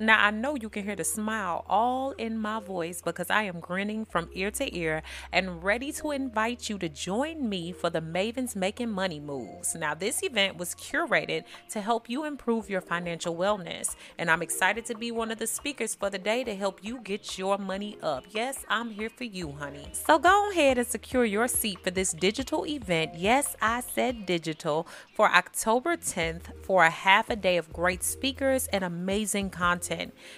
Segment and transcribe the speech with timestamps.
[0.00, 3.58] Now, I know you can hear the smile all in my voice because I am
[3.58, 8.00] grinning from ear to ear and ready to invite you to join me for the
[8.00, 9.74] Mavens Making Money Moves.
[9.74, 14.86] Now, this event was curated to help you improve your financial wellness, and I'm excited
[14.86, 17.98] to be one of the speakers for the day to help you get your money
[18.00, 18.22] up.
[18.30, 19.88] Yes, I'm here for you, honey.
[19.94, 23.16] So go ahead and secure your seat for this digital event.
[23.16, 24.86] Yes, I said digital
[25.16, 29.87] for October 10th for a half a day of great speakers and amazing content.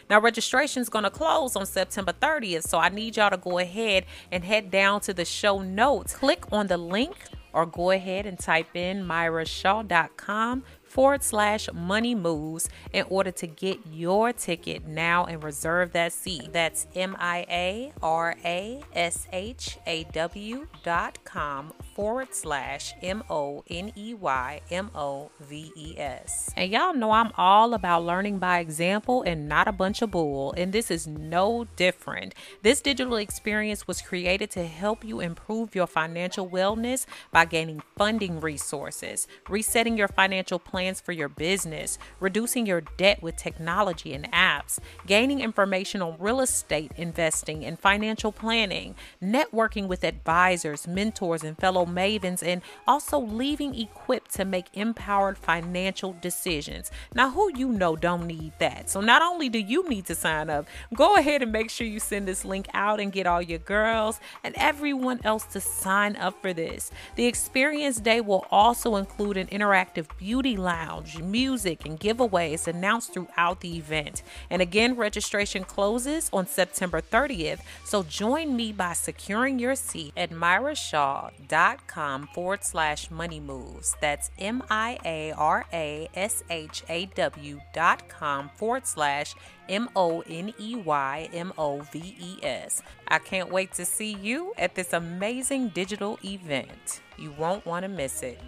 [0.08, 3.58] Now, registration is going to close on September 30th, so I need y'all to go
[3.58, 6.14] ahead and head down to the show notes.
[6.14, 7.16] Click on the link
[7.52, 13.78] or go ahead and type in miarashaw.com forward slash money moves in order to get
[13.90, 16.52] your ticket now and reserve that seat.
[16.52, 23.22] That's M I A R A S H A W dot com forward slash M
[23.30, 26.52] O N E Y M O V E S.
[26.56, 30.52] And y'all know I'm all about learning by example and not a bunch of bull,
[30.56, 32.34] and this is no different.
[32.62, 38.40] This digital experience was created to help you improve your financial wellness by gaining funding
[38.40, 44.78] resources, resetting your financial plans for your business, reducing your debt with technology and apps,
[45.06, 51.84] gaining information on real estate investing and financial planning, networking with advisors, mentors, and fellow
[51.84, 56.90] mavens, and also leaving equipped to make empowered financial decisions.
[57.14, 58.88] Now, who you know don't need that.
[58.88, 62.00] So, not only do you need to sign up, go ahead and make sure you
[62.00, 66.40] send this link out and get all your girls and everyone else to sign up
[66.40, 66.90] for this.
[67.16, 73.60] The experience day will also include an interactive beauty lounge, music, and giveaways announced throughout
[73.60, 74.22] the event.
[74.50, 77.60] And again, registration closes on September 30th.
[77.84, 83.96] So, join me by securing your seat at miarashaw.com com forward slash money moves.
[84.00, 89.34] That's M I A R A S H A W dot com forward slash
[89.68, 92.82] M O N E Y M O V E S.
[93.08, 97.00] I can't wait to see you at this amazing digital event.
[97.18, 98.40] You won't want to miss it.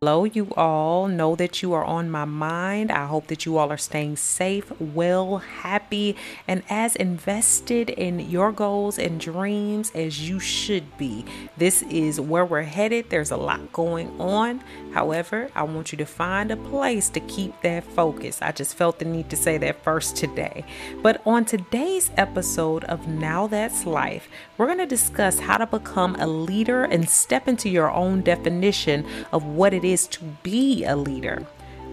[0.00, 1.08] Hello, you all.
[1.08, 2.92] Know that you are on my mind.
[2.92, 6.14] I hope that you all are staying safe, well, happy,
[6.46, 11.24] and as invested in your goals and dreams as you should be.
[11.56, 13.10] This is where we're headed.
[13.10, 14.62] There's a lot going on.
[14.94, 18.40] However, I want you to find a place to keep that focus.
[18.40, 20.64] I just felt the need to say that first today.
[21.02, 24.28] But on today's episode of Now That's Life,
[24.58, 29.04] we're going to discuss how to become a leader and step into your own definition
[29.32, 31.46] of what it is to be a leader.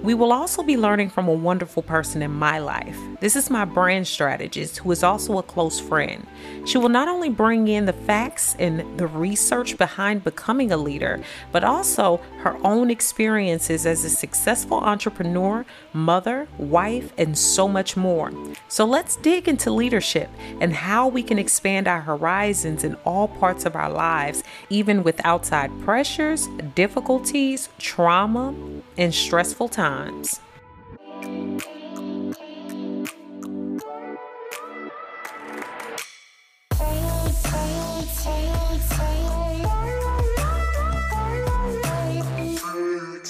[0.06, 2.96] We will also be learning from a wonderful person in my life.
[3.22, 6.28] This is my brand strategist who is also a close friend.
[6.68, 11.24] She will not only bring in the facts and the research behind becoming a leader,
[11.52, 18.32] but also her own experiences as a successful entrepreneur, mother, wife, and so much more.
[18.68, 20.30] So let's dig into leadership
[20.62, 25.20] and how we can expand our horizons in all parts of our lives, even with
[25.26, 26.46] outside pressures,
[26.76, 28.54] difficulties, trauma,
[29.00, 29.95] and stressful times.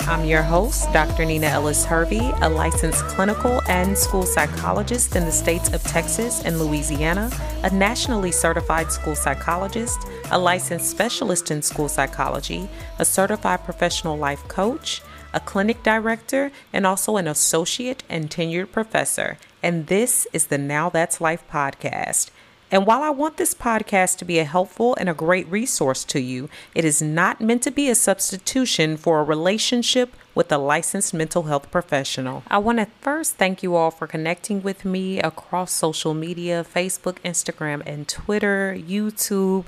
[0.07, 1.25] I'm your host, Dr.
[1.25, 6.59] Nina Ellis Hervey, a licensed clinical and school psychologist in the states of Texas and
[6.59, 7.29] Louisiana,
[7.63, 14.47] a nationally certified school psychologist, a licensed specialist in school psychology, a certified professional life
[14.47, 15.01] coach,
[15.35, 19.37] a clinic director, and also an associate and tenured professor.
[19.61, 22.31] And this is the Now That's Life podcast.
[22.71, 26.19] And while I want this podcast to be a helpful and a great resource to
[26.19, 31.13] you, it is not meant to be a substitution for a relationship with a licensed
[31.13, 32.43] mental health professional.
[32.47, 37.17] I want to first thank you all for connecting with me across social media Facebook,
[37.23, 39.67] Instagram, and Twitter, YouTube.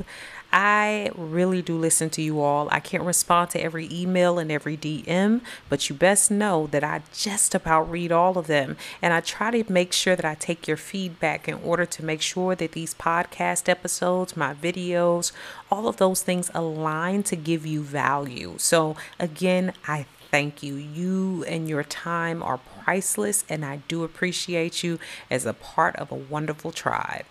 [0.52, 2.69] I really do listen to you all.
[2.72, 7.02] I can't respond to every email and every DM, but you best know that I
[7.13, 8.77] just about read all of them.
[9.01, 12.21] And I try to make sure that I take your feedback in order to make
[12.21, 15.31] sure that these podcast episodes, my videos,
[15.69, 18.56] all of those things align to give you value.
[18.57, 20.75] So, again, I thank you.
[20.75, 25.00] You and your time are priceless, and I do appreciate you
[25.30, 27.25] as a part of a wonderful tribe.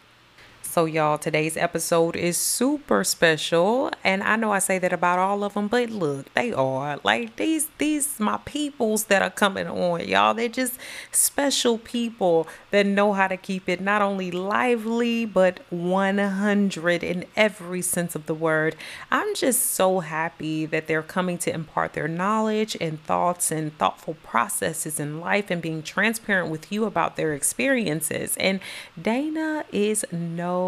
[0.76, 5.43] So, y'all, today's episode is super special, and I know I say that about all
[5.43, 10.06] of them, but look, they are like these these my peoples that are coming on,
[10.06, 10.34] y'all.
[10.34, 10.78] They're just
[11.11, 17.81] special people that know how to keep it not only lively but 100 in every
[17.81, 18.76] sense of the word.
[19.11, 24.19] I'm just so happy that they're coming to impart their knowledge and thoughts and thoughtful
[24.23, 28.37] processes in life and being transparent with you about their experiences.
[28.37, 28.61] And
[29.00, 30.65] Dana is no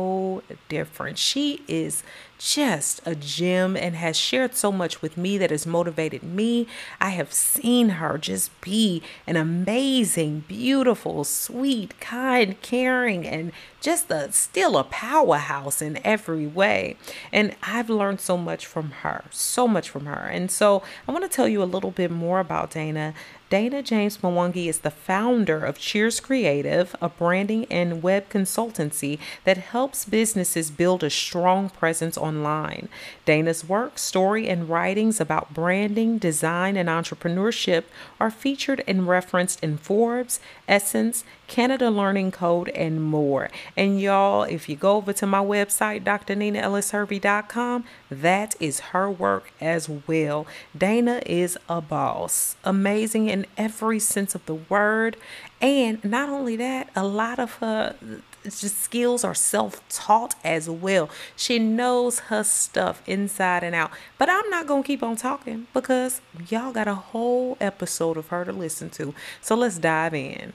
[0.68, 1.18] different.
[1.18, 2.02] She is
[2.38, 6.66] just a gem and has shared so much with me that has motivated me.
[7.00, 14.32] I have seen her just be an amazing, beautiful, sweet, kind, caring, and just a
[14.32, 16.96] still a powerhouse in every way.
[17.32, 20.26] And I've learned so much from her, so much from her.
[20.26, 23.14] And so I want to tell you a little bit more about Dana.
[23.50, 29.56] Dana James Mwangi is the founder of Cheers Creative, a branding and web consultancy that
[29.56, 32.90] helps businesses build a strong presence online.
[33.24, 37.84] Dana's work, story, and writings about branding, design, and entrepreneurship
[38.20, 43.48] are featured and referenced in Forbes, Essence, Canada Learning Code, and more.
[43.78, 49.88] And y'all, if you go over to my website, drninaellishervey.com, that is her work as
[49.88, 50.48] well.
[50.76, 55.16] Dana is a boss, amazing in every sense of the word.
[55.60, 57.94] And not only that, a lot of her
[58.42, 61.08] just skills are self-taught as well.
[61.36, 63.92] She knows her stuff inside and out.
[64.19, 68.26] But I'm not going to keep on talking because y'all got a whole episode of
[68.28, 69.14] her to listen to.
[69.40, 70.52] So let's dive in.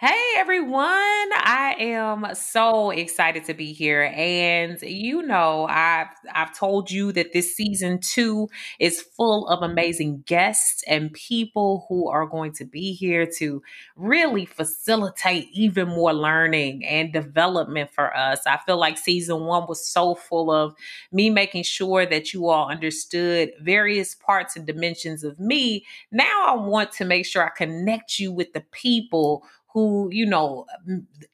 [0.00, 4.10] Hey everyone, I am so excited to be here.
[4.16, 8.48] And you know, I've I've told you that this season 2
[8.78, 13.62] is full of amazing guests and people who are going to be here to
[13.94, 18.40] really facilitate even more learning and development for us.
[18.46, 20.74] I feel like season 1 was so full of
[21.12, 25.84] me making sure that you all understood various parts and dimensions of me.
[26.10, 30.66] Now I want to make sure I connect you with the people who, you know,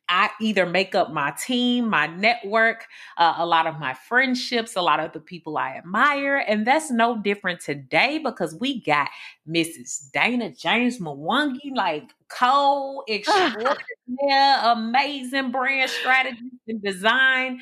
[0.09, 2.87] I either make up my team, my network,
[3.17, 6.37] uh, a lot of my friendships, a lot of the people I admire.
[6.37, 9.09] And that's no different today because we got
[9.49, 10.11] Mrs.
[10.13, 17.61] Dana James Mwangi, like co extraordinaire, amazing brand strategist and design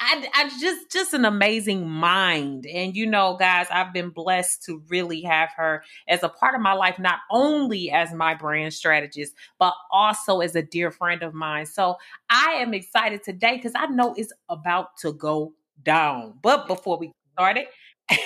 [0.00, 4.82] I, I just just an amazing mind and you know guys i've been blessed to
[4.88, 9.34] really have her as a part of my life not only as my brand strategist
[9.58, 11.96] but also as a dear friend of mine so
[12.30, 15.52] i am excited today because i know it's about to go
[15.82, 17.66] down but before we started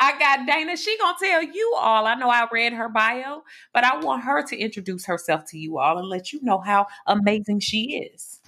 [0.00, 0.76] I got Dana.
[0.76, 2.06] She gonna tell you all.
[2.06, 3.42] I know I read her bio,
[3.74, 6.86] but I want her to introduce herself to you all and let you know how
[7.06, 8.40] amazing she is.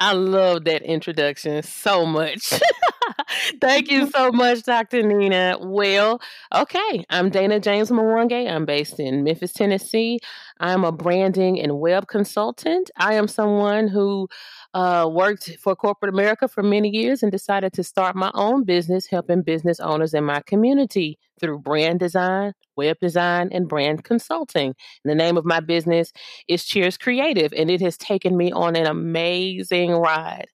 [0.00, 2.60] I love that introduction so much.
[3.60, 5.02] Thank you so much, Dr.
[5.02, 5.56] Nina.
[5.60, 6.20] Well,
[6.54, 8.50] okay, I'm Dana James Mwangi.
[8.50, 10.18] I'm based in Memphis, Tennessee.
[10.60, 12.90] I'm a branding and web consultant.
[12.96, 14.28] I am someone who
[14.72, 19.06] uh, worked for corporate America for many years and decided to start my own business
[19.06, 24.74] helping business owners in my community through brand design, web design, and brand consulting.
[25.04, 26.12] And the name of my business
[26.48, 30.48] is Cheers Creative, and it has taken me on an amazing ride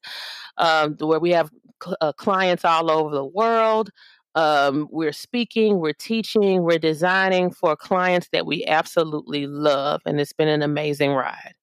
[0.58, 1.50] um, where we have
[1.82, 3.90] cl- uh, clients all over the world.
[4.34, 10.32] Um, we're speaking, we're teaching, we're designing for clients that we absolutely love, and it's
[10.32, 11.54] been an amazing ride.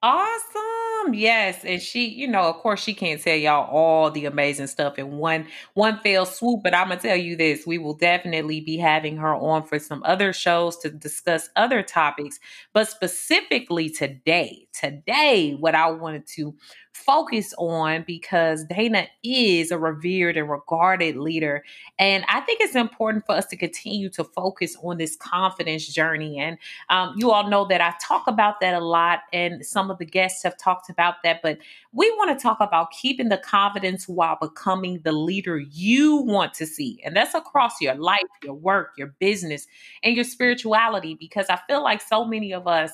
[0.00, 1.12] Awesome.
[1.14, 1.64] Yes.
[1.64, 5.16] And she, you know, of course she can't tell y'all all the amazing stuff in
[5.16, 7.66] one one fell swoop, but I'm gonna tell you this.
[7.66, 12.38] We will definitely be having her on for some other shows to discuss other topics.
[12.72, 16.54] But specifically today, today, what I wanted to
[16.98, 21.64] focus on because Dana is a revered and regarded leader.
[21.98, 26.38] And I think it's important for us to continue to focus on this confidence journey.
[26.38, 26.58] And
[26.90, 30.04] um, you all know that I talk about that a lot, and some of the
[30.04, 31.40] guests have talked about that.
[31.42, 31.58] But
[31.92, 36.66] we want to talk about keeping the confidence while becoming the leader you want to
[36.66, 37.00] see.
[37.04, 39.66] And that's across your life, your work, your business,
[40.02, 41.14] and your spirituality.
[41.14, 42.90] Because I feel like so many of us,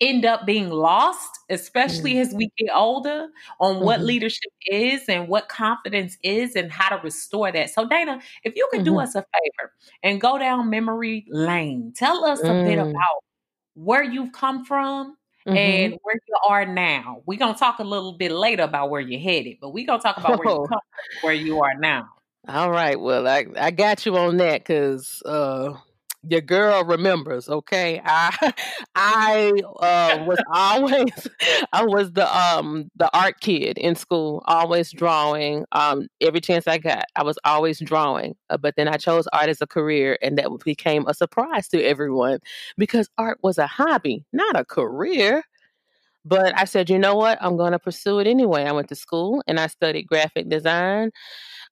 [0.00, 2.20] end up being lost, especially mm-hmm.
[2.20, 3.28] as we get older,
[3.60, 4.06] on what mm-hmm.
[4.06, 7.70] leadership is and what confidence is and how to restore that.
[7.70, 8.94] So, Dana, if you could mm-hmm.
[8.94, 9.72] do us a favor
[10.02, 12.90] and go down memory lane, tell us a bit mm.
[12.90, 13.22] about
[13.74, 15.16] where you've come from.
[15.48, 15.96] And mm-hmm.
[16.02, 17.22] where you are now.
[17.24, 20.16] We're gonna talk a little bit later about where you're headed, but we're gonna talk
[20.16, 20.66] about where you oh.
[20.66, 22.08] come from, where you are now.
[22.48, 22.98] All right.
[22.98, 25.74] Well, I, I got you on that because uh
[26.28, 28.52] your girl remembers okay i
[28.94, 31.28] i uh, was always
[31.72, 36.78] i was the um the art kid in school always drawing um every chance i
[36.78, 40.38] got i was always drawing uh, but then i chose art as a career and
[40.38, 42.38] that became a surprise to everyone
[42.76, 45.42] because art was a hobby not a career
[46.28, 47.38] but I said, you know what?
[47.40, 48.64] I'm going to pursue it anyway.
[48.64, 51.12] I went to school and I studied graphic design.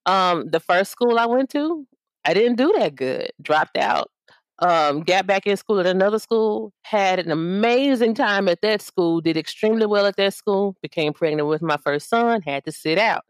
[0.06, 1.84] Um, the first school I went to,
[2.25, 3.32] I didn't do that good.
[3.42, 4.12] Dropped out
[4.61, 9.20] um, got back in school at another school, had an amazing time at that school,
[9.20, 12.99] did extremely well at that school, became pregnant with my first son, had to sit
[12.99, 13.25] out.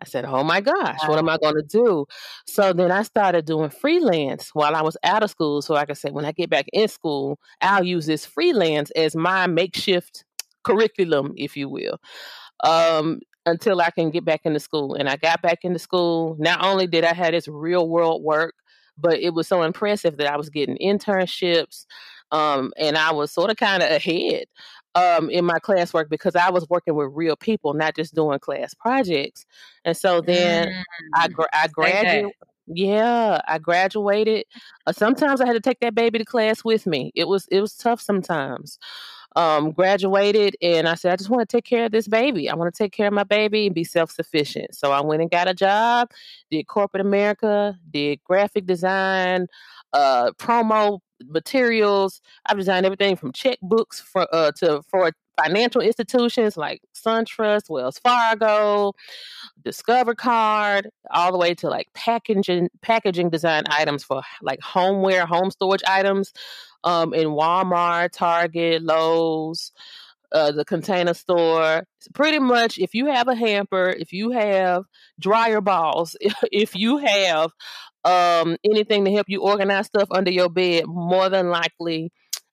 [0.00, 2.06] I said, Oh my gosh, what am I going to do?
[2.46, 5.62] So then I started doing freelance while I was out of school.
[5.62, 9.14] So like I said, when I get back in school, I'll use this freelance as
[9.14, 10.24] my makeshift
[10.64, 12.00] curriculum, if you will.
[12.64, 14.94] Um, until I can get back into school.
[14.94, 16.36] And I got back into school.
[16.38, 18.54] Not only did I have this real world work,
[18.98, 21.86] but it was so impressive that I was getting internships.
[22.30, 24.44] Um, and I was sort of kind of ahead
[24.94, 28.74] um, in my classwork because I was working with real people, not just doing class
[28.74, 29.44] projects.
[29.84, 30.82] And so then mm.
[31.14, 32.32] I, gra- I graduated.
[32.68, 34.44] Yeah, I graduated.
[34.86, 37.10] Uh, sometimes I had to take that baby to class with me.
[37.14, 38.78] It was it was tough sometimes
[39.36, 42.48] um, graduated and I said, I just want to take care of this baby.
[42.50, 44.74] I want to take care of my baby and be self sufficient.
[44.74, 46.10] So I went and got a job,
[46.50, 49.46] did corporate America, did graphic design,
[49.92, 52.20] uh, promo materials.
[52.46, 55.12] I've designed everything from checkbooks for uh, to for
[55.42, 58.92] financial institutions like SunTrust, Wells Fargo,
[59.64, 65.50] Discover Card, all the way to like packaging packaging design items for like homeware, home
[65.50, 66.32] storage items
[66.84, 69.72] um, in Walmart, Target, Lowe's,
[70.32, 71.84] uh, the container store.
[72.14, 74.84] Pretty much, if you have a hamper, if you have
[75.20, 76.16] dryer balls,
[76.52, 77.50] if you have
[78.04, 82.12] um, anything to help you organize stuff under your bed, more than likely,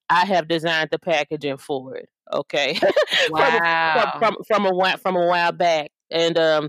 [0.09, 2.09] I have designed the packaging for it.
[2.31, 2.79] Okay,
[3.29, 4.13] wow.
[4.19, 6.67] from, from, from a while from a while back, and um,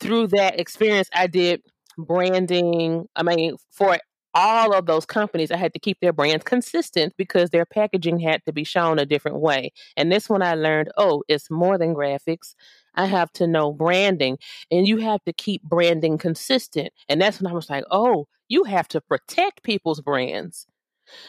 [0.00, 1.60] through that experience, I did
[1.98, 3.06] branding.
[3.14, 3.98] I mean, for
[4.36, 8.44] all of those companies, I had to keep their brands consistent because their packaging had
[8.44, 9.72] to be shown a different way.
[9.96, 12.54] And this one I learned, oh, it's more than graphics.
[12.94, 14.38] I have to know branding
[14.70, 16.92] and you have to keep branding consistent.
[17.08, 20.66] And that's when I was like, oh, you have to protect people's brands.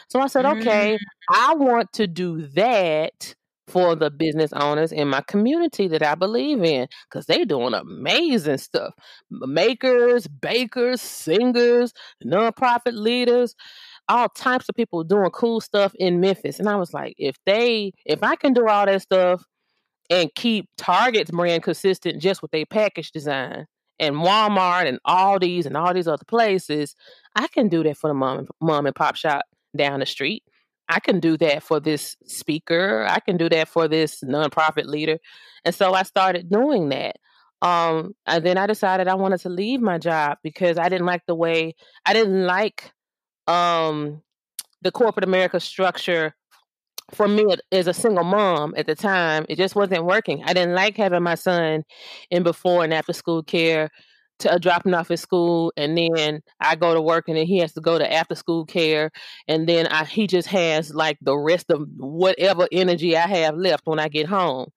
[0.08, 1.34] So I said, okay, mm.
[1.34, 3.34] I want to do that
[3.68, 8.58] for the business owners in my community that I believe in because they're doing amazing
[8.58, 8.94] stuff.
[9.30, 11.92] Makers, bakers, singers,
[12.24, 13.54] nonprofit leaders,
[14.08, 16.58] all types of people doing cool stuff in Memphis.
[16.58, 19.44] And I was like, if they, if I can do all that stuff
[20.10, 23.66] and keep Target's brand consistent just with their package design
[23.98, 26.94] and Walmart and Aldi's and all these other places,
[27.36, 29.42] I can do that for the mom and, mom and pop shop
[29.76, 30.42] down the street.
[30.88, 33.06] I can do that for this speaker.
[33.08, 35.18] I can do that for this nonprofit leader.
[35.64, 37.16] And so I started doing that.
[37.60, 41.22] Um, and then I decided I wanted to leave my job because I didn't like
[41.26, 41.74] the way
[42.06, 42.92] I didn't like
[43.48, 44.22] um
[44.82, 46.34] the corporate America structure
[47.12, 49.46] for me as a single mom at the time.
[49.48, 50.42] It just wasn't working.
[50.44, 51.84] I didn't like having my son
[52.30, 53.90] in before and after school care
[54.40, 57.58] to uh, dropping off at school and then I go to work and then he
[57.58, 59.10] has to go to after school care
[59.46, 63.86] and then I, he just has like the rest of whatever energy I have left
[63.86, 64.70] when I get home.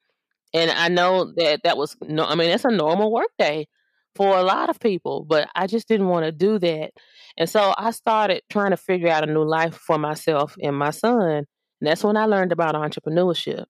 [0.53, 3.68] And I know that that was no I mean it's a normal work day
[4.15, 6.91] for a lot of people, but I just didn't want to do that.
[7.38, 10.91] And so I started trying to figure out a new life for myself and my
[10.91, 11.22] son.
[11.22, 11.48] And
[11.82, 13.65] that's when I learned about entrepreneurship.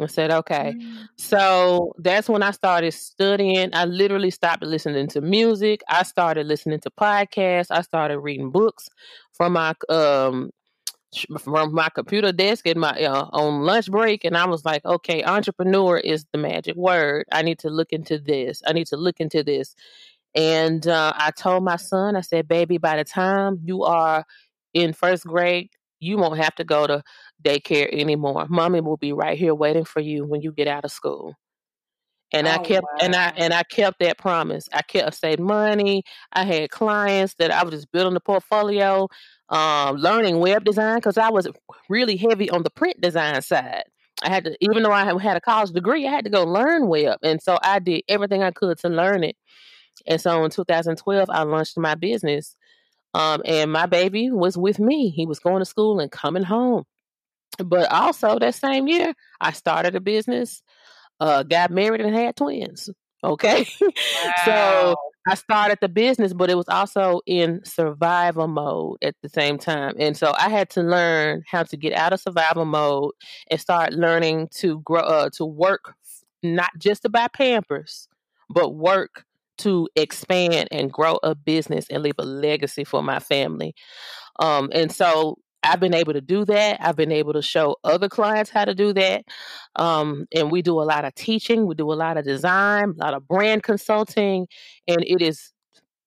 [0.00, 0.74] I said, okay.
[0.76, 1.02] Mm-hmm.
[1.16, 3.70] So that's when I started studying.
[3.72, 5.82] I literally stopped listening to music.
[5.88, 7.70] I started listening to podcasts.
[7.70, 8.88] I started reading books
[9.32, 10.50] from my um
[11.40, 15.24] from my computer desk at my uh, on lunch break and I was like, okay,
[15.24, 17.24] entrepreneur is the magic word.
[17.32, 18.62] I need to look into this.
[18.66, 19.74] I need to look into this.
[20.34, 24.24] And uh, I told my son, I said, baby, by the time you are
[24.74, 27.02] in first grade, you won't have to go to
[27.42, 28.46] daycare anymore.
[28.48, 31.34] Mommy will be right here waiting for you when you get out of school.
[32.32, 32.98] And oh, I kept wow.
[33.00, 34.68] and I and I kept that promise.
[34.72, 36.02] I kept saving money.
[36.32, 39.08] I had clients that I was just building the portfolio,
[39.48, 41.48] um, learning web design because I was
[41.88, 43.84] really heavy on the print design side.
[44.22, 46.88] I had to, even though I had a college degree, I had to go learn
[46.88, 49.36] web, and so I did everything I could to learn it.
[50.06, 52.56] And so in 2012, I launched my business,
[53.14, 55.10] um, and my baby was with me.
[55.10, 56.84] He was going to school and coming home.
[57.58, 60.62] But also that same year, I started a business,
[61.20, 62.88] uh, got married and had twins.
[63.24, 63.66] Okay.
[64.24, 64.32] Wow.
[64.44, 64.96] so
[65.28, 69.94] I started the business, but it was also in survival mode at the same time.
[69.98, 73.12] And so I had to learn how to get out of survival mode
[73.50, 75.94] and start learning to grow, uh, to work
[76.42, 78.08] not just to buy Pampers,
[78.48, 79.24] but work
[79.58, 83.74] to expand and grow a business and leave a legacy for my family.
[84.38, 86.78] Um, and so I've been able to do that.
[86.80, 89.24] I've been able to show other clients how to do that.
[89.76, 93.04] Um, and we do a lot of teaching, we do a lot of design, a
[93.04, 94.46] lot of brand consulting,
[94.86, 95.52] and it is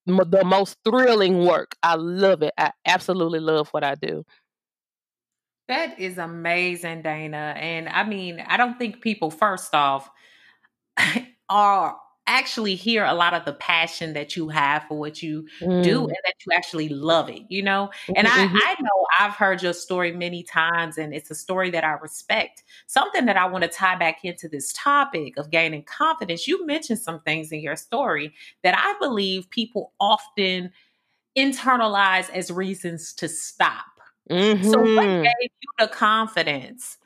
[0.08, 1.76] m- the most thrilling work.
[1.84, 2.54] I love it.
[2.58, 4.24] I absolutely love what I do.
[5.68, 7.54] That is amazing, Dana.
[7.58, 10.10] And I mean, I don't think people, first off,
[11.50, 11.98] are
[12.28, 15.84] actually hear a lot of the passion that you have for what you mm.
[15.84, 17.90] do and that you actually love it, you know?
[18.16, 18.56] And mm-hmm.
[18.56, 21.92] I, I know I've heard your story many times and it's a story that I
[21.94, 22.64] respect.
[22.88, 26.48] Something that I want to tie back into this topic of gaining confidence.
[26.48, 30.72] You mentioned some things in your story that I believe people often
[31.38, 33.86] internalize as reasons to stop.
[34.30, 34.70] Mm-hmm.
[34.70, 35.24] So, what mm-hmm.
[35.24, 36.98] gave you the confidence?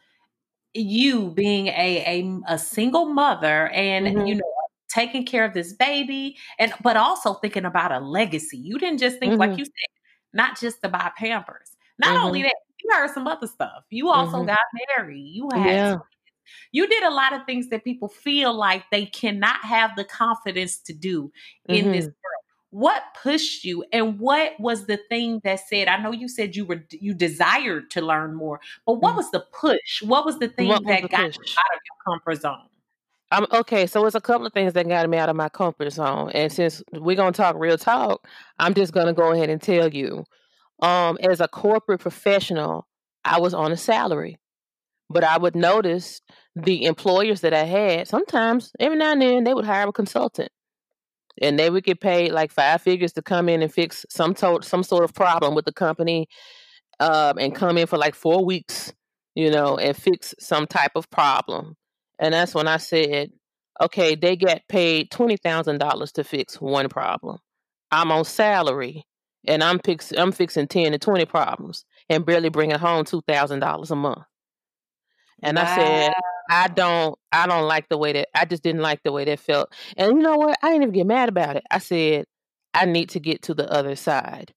[0.73, 4.25] You being a a, a single mother and mm-hmm.
[4.25, 4.54] you know
[4.95, 8.57] taking care of this baby and but also thinking about a legacy.
[8.57, 9.41] You didn't just think mm-hmm.
[9.41, 9.91] like you said,
[10.33, 11.71] not just to buy Pampers.
[11.99, 12.25] Not mm-hmm.
[12.25, 13.83] only that, you heard some other stuff.
[13.89, 14.47] You also mm-hmm.
[14.47, 14.59] got
[14.97, 15.27] married.
[15.27, 15.97] You had yeah.
[16.71, 20.77] you did a lot of things that people feel like they cannot have the confidence
[20.79, 21.31] to do
[21.67, 22.07] in this mm-hmm.
[22.07, 22.11] world.
[22.71, 26.65] What pushed you and what was the thing that said, I know you said you
[26.65, 29.17] were you desired to learn more, but what mm.
[29.17, 30.01] was the push?
[30.01, 31.37] What was the thing what that got push?
[31.37, 32.67] you out of your comfort zone?
[33.35, 33.85] I'm okay.
[33.85, 36.31] So it's a couple of things that got me out of my comfort zone.
[36.33, 38.25] And since we're gonna talk real talk,
[38.59, 40.23] I'm just gonna go ahead and tell you.
[40.81, 42.87] Um, as a corporate professional,
[43.25, 44.37] I was on a salary.
[45.09, 46.21] But I would notice
[46.55, 50.49] the employers that I had, sometimes every now and then they would hire a consultant.
[51.41, 54.61] And they would get paid like five figures to come in and fix some to-
[54.63, 56.27] some sort of problem with the company,
[57.01, 58.93] um, and come in for like four weeks,
[59.35, 61.75] you know, and fix some type of problem
[62.19, 63.31] and that's when I said,
[63.81, 67.39] okay, they get paid $20,000 to fix one problem.
[67.91, 69.05] I'm on salary
[69.47, 73.95] and I'm, fix, I'm fixing 10 to 20 problems and barely bringing home $2,000 a
[73.95, 74.23] month.
[75.43, 75.63] And wow.
[75.63, 76.13] I said,
[76.49, 79.39] I don't, I don't like the way that, I just didn't like the way that
[79.39, 79.73] felt.
[79.97, 80.57] And you know what?
[80.61, 81.63] I didn't even get mad about it.
[81.69, 82.25] I said,
[82.73, 84.53] I need to get to the other side.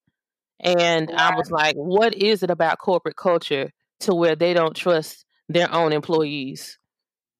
[0.60, 5.24] And I was like, what is it about corporate culture to where they don't trust
[5.48, 6.78] their own employees?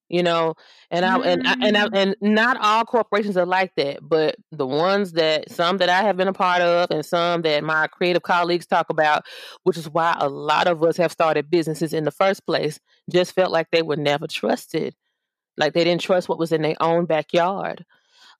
[0.08, 0.54] You know
[0.90, 1.90] and I and I, and I, mm.
[1.92, 6.16] and not all corporations are like that but the ones that some that I have
[6.16, 9.24] been a part of and some that my creative colleagues talk about
[9.64, 13.34] which is why a lot of us have started businesses in the first place just
[13.34, 14.94] felt like they were never trusted.
[15.56, 17.84] Like they didn't trust what was in their own backyard.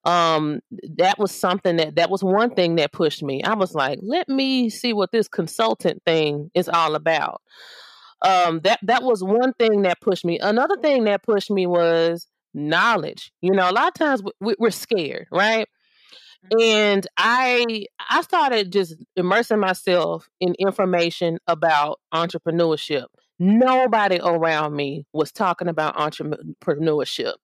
[0.05, 0.61] Um
[0.97, 3.43] that was something that that was one thing that pushed me.
[3.43, 7.43] I was like let me see what this consultant thing is all about
[8.23, 10.39] um, that that was one thing that pushed me.
[10.39, 13.33] Another thing that pushed me was knowledge.
[13.41, 15.69] You know, a lot of times we, we're scared, right?
[16.53, 16.61] Mm-hmm.
[16.61, 23.07] And I I started just immersing myself in information about entrepreneurship.
[23.41, 27.35] Nobody around me was talking about entrepreneurship.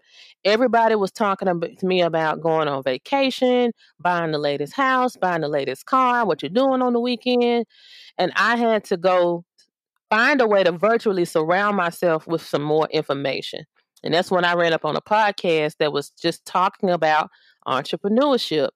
[0.44, 5.48] Everybody was talking to me about going on vacation, buying the latest house, buying the
[5.48, 7.66] latest car, what you're doing on the weekend.
[8.18, 9.44] And I had to go
[10.14, 13.64] find a way to virtually surround myself with some more information.
[14.04, 17.30] And that's when I ran up on a podcast that was just talking about
[17.66, 18.68] entrepreneurship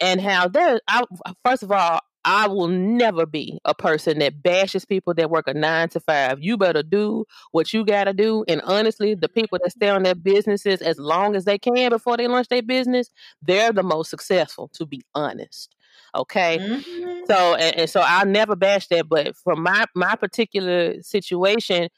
[0.00, 1.04] and how there, I,
[1.44, 5.54] first of all, I will never be a person that bashes people that work a
[5.54, 6.38] nine to five.
[6.40, 8.44] You better do what you got to do.
[8.48, 12.16] And honestly, the people that stay on their businesses as long as they can before
[12.16, 13.08] they launch their business,
[13.40, 15.76] they're the most successful, to be honest.
[16.14, 16.58] Okay.
[16.58, 17.24] Mm-hmm.
[17.26, 19.08] So and, and so I'll never bash that.
[19.08, 21.88] But for my my particular situation,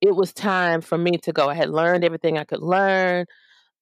[0.00, 1.48] it was time for me to go.
[1.48, 3.26] I had learned everything I could learn.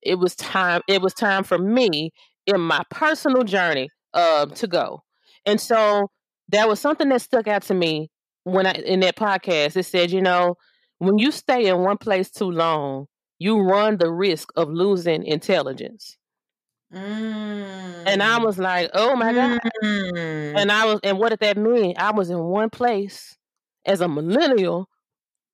[0.02, 2.11] It was time, it was time for me
[2.46, 5.02] in my personal journey um to go.
[5.46, 6.11] And so
[6.48, 8.11] there was something that stuck out to me
[8.44, 9.76] when I in that podcast.
[9.76, 10.56] It said, you know,
[10.98, 13.06] when you stay in one place too long,
[13.38, 16.16] you run the risk of losing intelligence.
[16.92, 18.05] Mm.
[18.07, 18.44] And I mm.
[18.44, 19.61] was like, oh my God.
[19.83, 20.57] Mm.
[20.57, 21.94] And I was, and what did that mean?
[21.96, 23.37] I was in one place
[23.87, 24.88] as a millennial.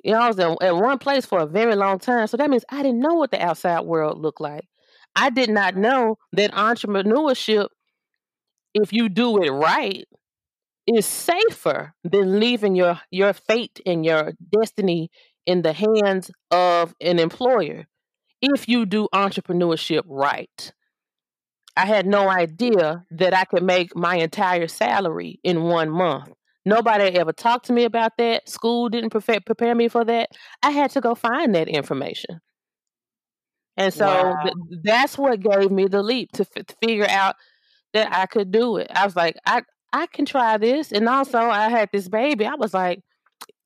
[0.02, 2.26] You know, I was in, at one place for a very long time.
[2.26, 4.64] So that means I didn't know what the outside world looked like.
[5.16, 7.68] I did not know that entrepreneurship,
[8.74, 10.06] if you do it right,
[10.86, 15.10] is safer than leaving your your fate and your destiny
[15.46, 17.86] in the hands of an employer
[18.40, 20.72] if you do entrepreneurship right.
[21.78, 26.30] I had no idea that I could make my entire salary in one month.
[26.64, 28.48] Nobody ever talked to me about that.
[28.48, 30.30] School didn't prepare, prepare me for that.
[30.60, 32.40] I had to go find that information.
[33.76, 34.40] And so wow.
[34.42, 37.36] th- that's what gave me the leap to, f- to figure out
[37.94, 38.88] that I could do it.
[38.92, 39.62] I was like, I
[39.92, 40.90] I can try this.
[40.90, 42.44] And also, I had this baby.
[42.44, 43.00] I was like,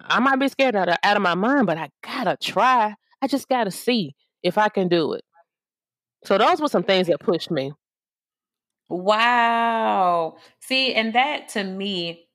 [0.01, 2.94] I might be scared out of, out of my mind, but I gotta try.
[3.22, 5.25] I just gotta see if I can do it.
[6.27, 7.72] So those were some things that pushed me.
[8.92, 10.37] Wow.
[10.61, 12.28] See, and that to me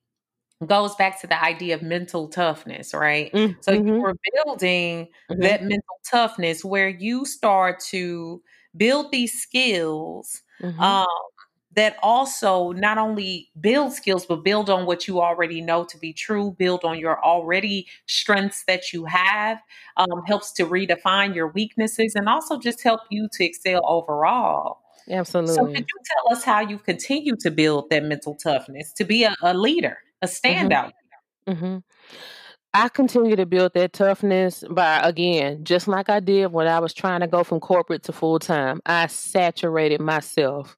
[0.65, 3.31] goes back to the idea of mental toughness, right?
[3.31, 3.59] Mm-hmm.
[3.61, 5.41] So you were building mm-hmm.
[5.41, 8.41] that mental toughness where you start to
[8.75, 10.79] build these skills mm-hmm.
[10.81, 11.05] um,
[11.75, 16.11] that also not only build skills, but build on what you already know to be
[16.11, 19.61] true, build on your already strengths that you have,
[19.95, 24.79] um, helps to redefine your weaknesses, and also just help you to excel overall.
[25.09, 25.55] Absolutely.
[25.55, 29.23] So, could you tell us how you continue to build that mental toughness to be
[29.23, 30.47] a, a leader, a mm-hmm.
[30.47, 30.91] standout?
[31.47, 31.53] Mm-hmm.
[31.65, 31.77] Mm-hmm.
[32.73, 36.93] I continue to build that toughness by, again, just like I did when I was
[36.93, 40.77] trying to go from corporate to full time, I saturated myself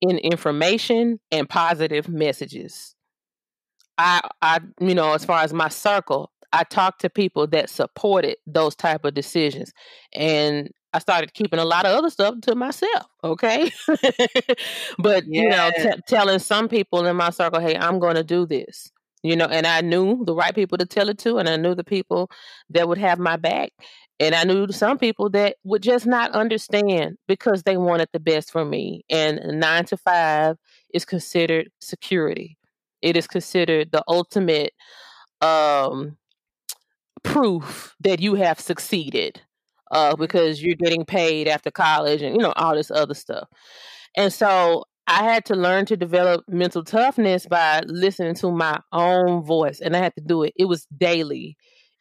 [0.00, 2.94] in information and positive messages.
[3.96, 8.36] I I you know, as far as my circle, I talked to people that supported
[8.46, 9.72] those type of decisions.
[10.12, 13.70] And I started keeping a lot of other stuff to myself, okay?
[14.98, 15.42] but yeah.
[15.42, 18.90] you know, t- telling some people in my circle, "Hey, I'm going to do this."
[19.22, 21.76] You know, and I knew the right people to tell it to and I knew
[21.76, 22.28] the people
[22.70, 23.70] that would have my back
[24.22, 28.52] and I knew some people that would just not understand because they wanted the best
[28.52, 29.04] for me.
[29.10, 30.58] And nine to five
[30.94, 32.56] is considered security.
[33.00, 34.74] It is considered the ultimate
[35.40, 36.16] um,
[37.24, 39.42] proof that you have succeeded
[39.92, 43.48] uh, because you're getting paid after college and you know all this other stuff.
[44.16, 49.44] And so I had to learn to develop mental toughness by listening to my own
[49.44, 50.54] voice, and I had to do it.
[50.56, 51.56] It was daily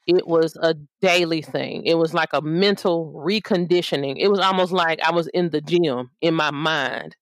[0.08, 1.86] it was a daily thing.
[1.86, 4.16] It was like a mental reconditioning.
[4.18, 7.16] It was almost like I was in the gym in my mind,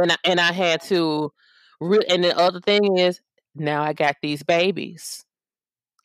[0.00, 1.32] and I, and I had to.
[1.80, 3.20] Re- and the other thing is,
[3.54, 5.24] now I got these babies.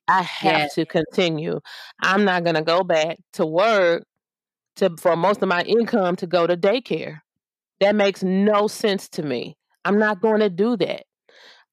[0.07, 0.75] I have yes.
[0.75, 1.59] to continue.
[2.01, 4.05] I'm not going to go back to work
[4.77, 7.19] to for most of my income to go to daycare.
[7.79, 9.57] That makes no sense to me.
[9.83, 11.03] I'm not going to do that.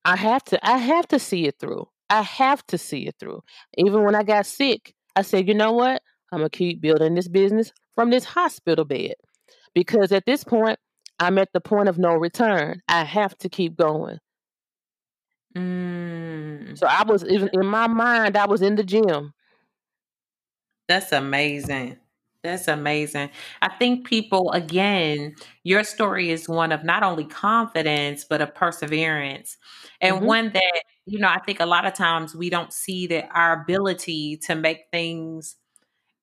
[0.05, 1.89] I have to I have to see it through.
[2.11, 3.43] I have to see it through.
[3.79, 6.03] Even when I got sick, I said, you know what?
[6.31, 9.15] I'm going to keep building this business from this hospital bed.
[9.75, 10.79] Because at this point,
[11.19, 12.83] I'm at the point of no return.
[12.89, 14.19] I have to keep going.
[15.55, 16.79] Mm.
[16.79, 19.33] So I was even in my mind, I was in the gym.
[20.89, 21.99] That's amazing.
[22.43, 23.31] That's amazing.
[23.61, 29.57] I think people, again, your story is one of not only confidence, but of perseverance.
[30.01, 30.27] And mm-hmm.
[30.27, 33.63] one that, you know, I think a lot of times we don't see that our
[33.63, 35.57] ability to make things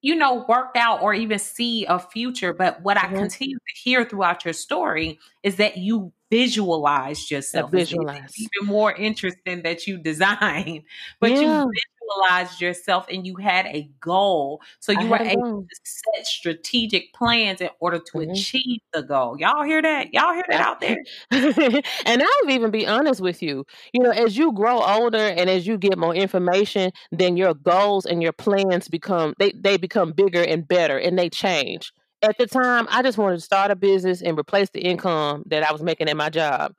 [0.02, 2.54] you know, work out or even see a future.
[2.54, 3.15] But what mm-hmm.
[3.15, 7.72] I continue to hear throughout your story is that you visualized yourself.
[7.72, 8.34] Visualize.
[8.38, 10.84] even more interesting that you design,
[11.20, 11.39] but yeah.
[11.39, 11.72] you
[12.20, 14.62] visualized yourself and you had a goal.
[14.80, 18.32] So you I were able to set strategic plans in order to mm-hmm.
[18.32, 19.38] achieve the goal.
[19.39, 20.13] Y'all hear that?
[20.13, 20.98] Y'all hear that out there?
[22.06, 23.65] and I'll even be honest with you.
[23.94, 28.06] You know, as you grow older and as you get more information, then your goals
[28.06, 32.47] and your plans become they, they become bigger and better and they change at the
[32.47, 35.82] time, I just wanted to start a business and replace the income that I was
[35.82, 36.73] making at my job.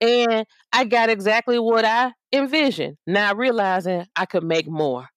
[0.00, 5.08] And I got exactly what I envisioned, now realizing I could make more.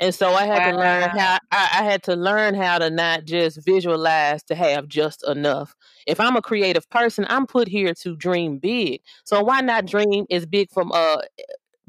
[0.00, 0.70] And so I had wow.
[0.70, 4.86] to learn how I, I, had to learn how to not just visualize to have
[4.86, 5.74] just enough.
[6.06, 9.00] If I'm a creative person, I'm put here to dream big.
[9.24, 11.22] So why not dream as big from uh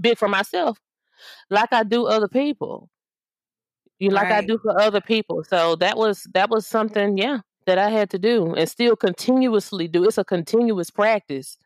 [0.01, 0.79] big for myself,
[1.51, 2.89] like I do other people
[3.99, 5.43] you like I do for other people.
[5.43, 9.87] So that was that was something, yeah, that I had to do and still continuously
[9.87, 10.05] do.
[10.05, 11.57] It's a continuous practice.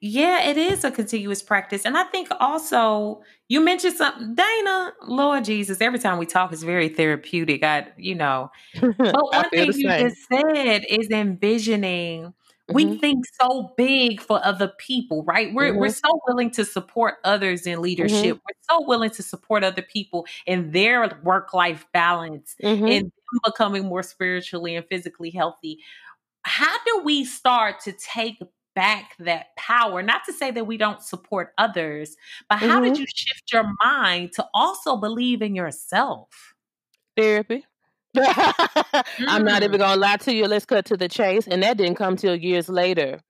[0.00, 1.84] Yeah, it is a continuous practice.
[1.84, 6.62] And I think also you mentioned something, Dana, Lord Jesus, every time we talk is
[6.62, 7.62] very therapeutic.
[7.62, 12.32] I, you know, but one thing you just said is envisioning
[12.72, 12.96] we mm-hmm.
[12.96, 15.52] think so big for other people, right?
[15.52, 15.78] We're mm-hmm.
[15.78, 18.16] we're so willing to support others in leadership.
[18.16, 18.28] Mm-hmm.
[18.30, 23.38] We're so willing to support other people in their work life balance and mm-hmm.
[23.44, 25.78] becoming more spiritually and physically healthy.
[26.42, 28.40] How do we start to take
[28.74, 30.02] back that power?
[30.02, 32.16] Not to say that we don't support others,
[32.48, 33.02] but how did mm-hmm.
[33.02, 36.54] you shift your mind to also believe in yourself?
[37.16, 37.66] Therapy.
[39.28, 39.84] I'm not even mm.
[39.84, 40.46] gonna lie to you.
[40.46, 41.46] Let's cut to the chase.
[41.46, 43.20] And that didn't come till years later.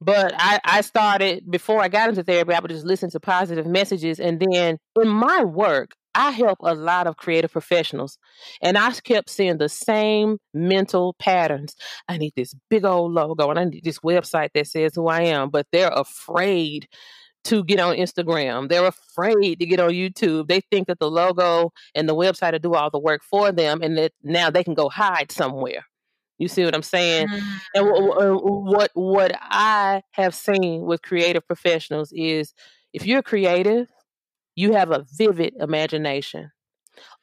[0.00, 3.66] But I, I started before I got into therapy, I would just listen to positive
[3.66, 4.20] messages.
[4.20, 8.16] And then in my work, I help a lot of creative professionals,
[8.62, 11.76] and I kept seeing the same mental patterns.
[12.08, 15.22] I need this big old logo, and I need this website that says who I
[15.24, 16.88] am, but they're afraid
[17.46, 18.68] to get on Instagram.
[18.68, 20.48] They're afraid to get on YouTube.
[20.48, 23.82] They think that the logo and the website will do all the work for them,
[23.82, 25.84] and that now they can go hide somewhere.
[26.38, 27.28] You see what I'm saying?
[27.28, 27.56] Mm-hmm.
[27.74, 32.52] And w- what what I have seen with creative professionals is
[32.92, 33.88] if you're creative,
[34.54, 36.50] you have a vivid imagination.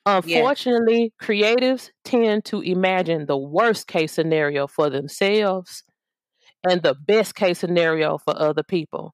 [0.06, 5.84] Unfortunately, creatives tend to imagine the worst case scenario for themselves
[6.64, 9.14] and the best case scenario for other people.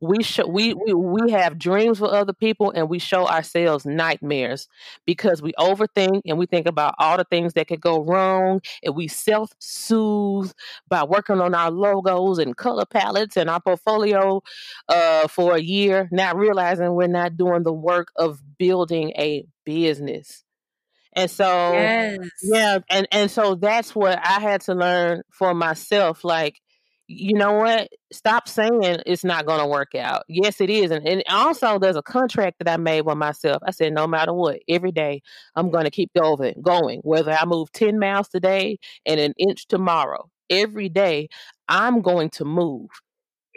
[0.00, 4.68] We show we, we we have dreams for other people and we show ourselves nightmares
[5.06, 8.94] because we overthink and we think about all the things that could go wrong and
[8.94, 10.52] we self-soothe
[10.88, 14.42] by working on our logos and color palettes and our portfolio
[14.88, 20.44] uh, for a year, not realizing we're not doing the work of building a business.
[21.12, 22.18] And so yes.
[22.42, 26.60] yeah, and and so that's what I had to learn for myself like
[27.12, 27.88] you know what?
[28.12, 30.22] Stop saying it's not going to work out.
[30.28, 30.92] Yes, it is.
[30.92, 33.60] And, and also, there's a contract that I made with myself.
[33.66, 35.20] I said, no matter what, every day
[35.56, 39.66] I'm going to keep going, going, whether I move 10 miles today and an inch
[39.66, 40.30] tomorrow.
[40.50, 41.28] Every day,
[41.68, 42.88] I'm going to move.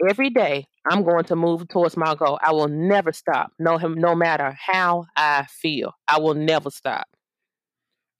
[0.08, 2.38] Every day, I'm going to move towards my goal.
[2.42, 5.92] I will never stop, no, no matter how I feel.
[6.08, 7.06] I will never stop.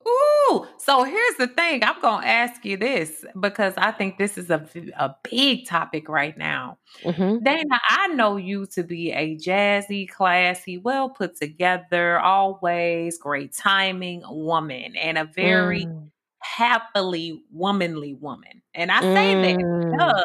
[0.06, 1.82] Ooh, so here's the thing.
[1.82, 4.66] I'm going to ask you this because I think this is a,
[4.98, 6.78] a big topic right now.
[7.02, 7.42] Mm-hmm.
[7.42, 14.22] Dana, I know you to be a jazzy, classy, well put together, always great timing
[14.28, 16.10] woman and a very mm.
[16.40, 18.62] happily womanly woman.
[18.74, 19.42] And I say mm.
[19.42, 20.23] that because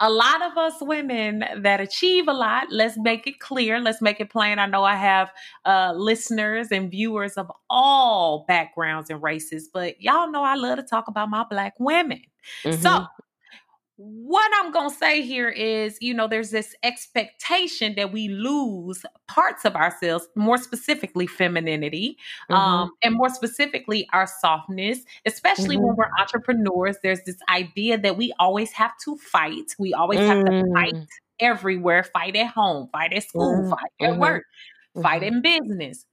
[0.00, 4.20] a lot of us women that achieve a lot, let's make it clear, let's make
[4.20, 4.58] it plain.
[4.58, 5.30] I know I have
[5.64, 10.84] uh, listeners and viewers of all backgrounds and races, but y'all know I love to
[10.84, 12.22] talk about my black women.
[12.64, 12.80] Mm-hmm.
[12.80, 13.06] So
[13.98, 19.04] what I'm going to say here is, you know, there's this expectation that we lose
[19.26, 22.16] parts of ourselves, more specifically femininity,
[22.48, 22.54] mm-hmm.
[22.54, 25.86] um, and more specifically our softness, especially mm-hmm.
[25.86, 26.96] when we're entrepreneurs.
[27.02, 29.74] There's this idea that we always have to fight.
[29.80, 30.28] We always mm-hmm.
[30.28, 31.06] have to fight mm.
[31.40, 33.70] everywhere, fight at home, fight at school, mm-hmm.
[33.70, 34.20] fight at mm-hmm.
[34.20, 34.44] work,
[35.02, 35.44] fight mm-hmm.
[35.44, 36.06] in business.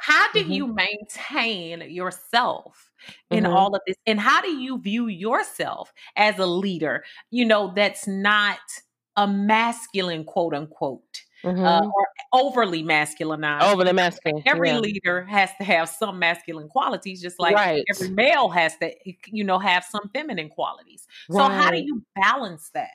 [0.00, 2.90] How do you maintain yourself?
[3.30, 3.52] in mm-hmm.
[3.52, 3.96] all of this?
[4.06, 8.58] And how do you view yourself as a leader, you know, that's not
[9.16, 11.22] a masculine, quote unquote?
[11.44, 11.64] Uh, mm-hmm.
[11.64, 13.62] Uh, or overly masculinized.
[13.62, 14.44] Overly masculine.
[14.46, 14.78] Every yeah.
[14.78, 17.82] leader has to have some masculine qualities, just like right.
[17.90, 18.92] every male has to,
[19.26, 21.04] you know, have some feminine qualities.
[21.28, 21.38] Right.
[21.38, 22.92] So how do you balance that?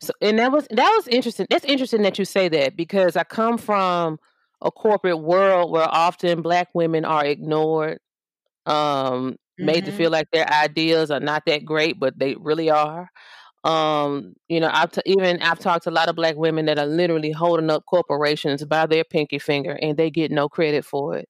[0.00, 1.46] So, and that was that was interesting.
[1.50, 4.18] That's interesting that you say that because I come from
[4.60, 7.98] a corporate world where often Black women are ignored
[8.66, 9.66] um, mm-hmm.
[9.66, 9.98] made to mm-hmm.
[9.98, 13.10] feel like their ideas are not that great, but they really are.
[13.64, 16.78] Um, you know, I've t- even I've talked to a lot of black women that
[16.78, 21.16] are literally holding up corporations by their pinky finger, and they get no credit for
[21.16, 21.28] it,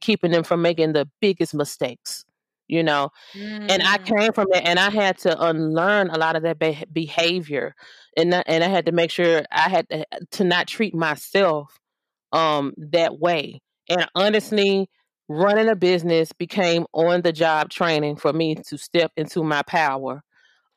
[0.00, 2.24] keeping them from making the biggest mistakes.
[2.68, 3.70] You know, mm.
[3.70, 4.18] and I mm.
[4.18, 7.76] came from it, and I had to unlearn a lot of that be- behavior,
[8.16, 11.78] and that, and I had to make sure I had to, to not treat myself
[12.32, 13.60] um that way.
[13.88, 14.88] And honestly,
[15.28, 20.22] running a business became on the job training for me to step into my power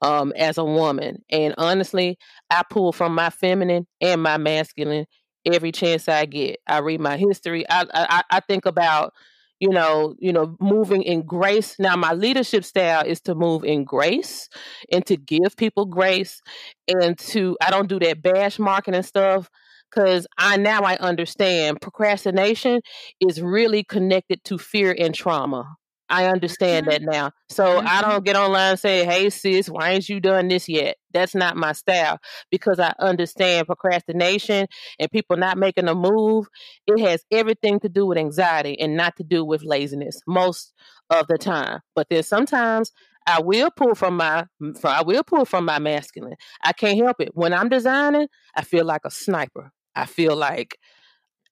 [0.01, 1.23] um, as a woman.
[1.29, 2.17] And honestly,
[2.49, 5.05] I pull from my feminine and my masculine
[5.45, 6.59] every chance I get.
[6.67, 7.65] I read my history.
[7.69, 9.13] I I, I think about
[9.59, 11.75] you know you know moving in grace.
[11.79, 14.49] Now my leadership style is to move in grace
[14.91, 16.41] and to give people grace
[16.87, 19.49] and to I don't do that bash marketing and stuff
[19.89, 22.81] because I now I understand procrastination
[23.19, 25.65] is really connected to fear and trauma.
[26.09, 27.05] I understand mm-hmm.
[27.05, 27.31] that now.
[27.49, 27.87] So mm-hmm.
[27.87, 30.97] I don't get online and say, hey, sis, why ain't you done this yet?
[31.13, 34.67] That's not my style because I understand procrastination
[34.99, 36.47] and people not making a move.
[36.87, 40.73] It has everything to do with anxiety and not to do with laziness most
[41.09, 41.79] of the time.
[41.95, 42.91] But then sometimes
[43.27, 44.45] I will pull from my
[44.83, 46.35] I will pull from my masculine.
[46.63, 47.29] I can't help it.
[47.33, 49.71] When I'm designing, I feel like a sniper.
[49.95, 50.77] I feel like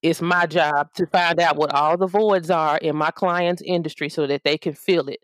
[0.01, 4.09] it's my job to find out what all the voids are in my client's industry
[4.09, 5.19] so that they can fill it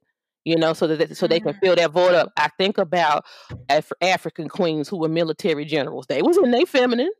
[0.45, 1.65] you know so that they, so they can mm-hmm.
[1.65, 3.23] fill that void up i think about
[3.69, 7.12] Af- african queens who were military generals they was in their feminine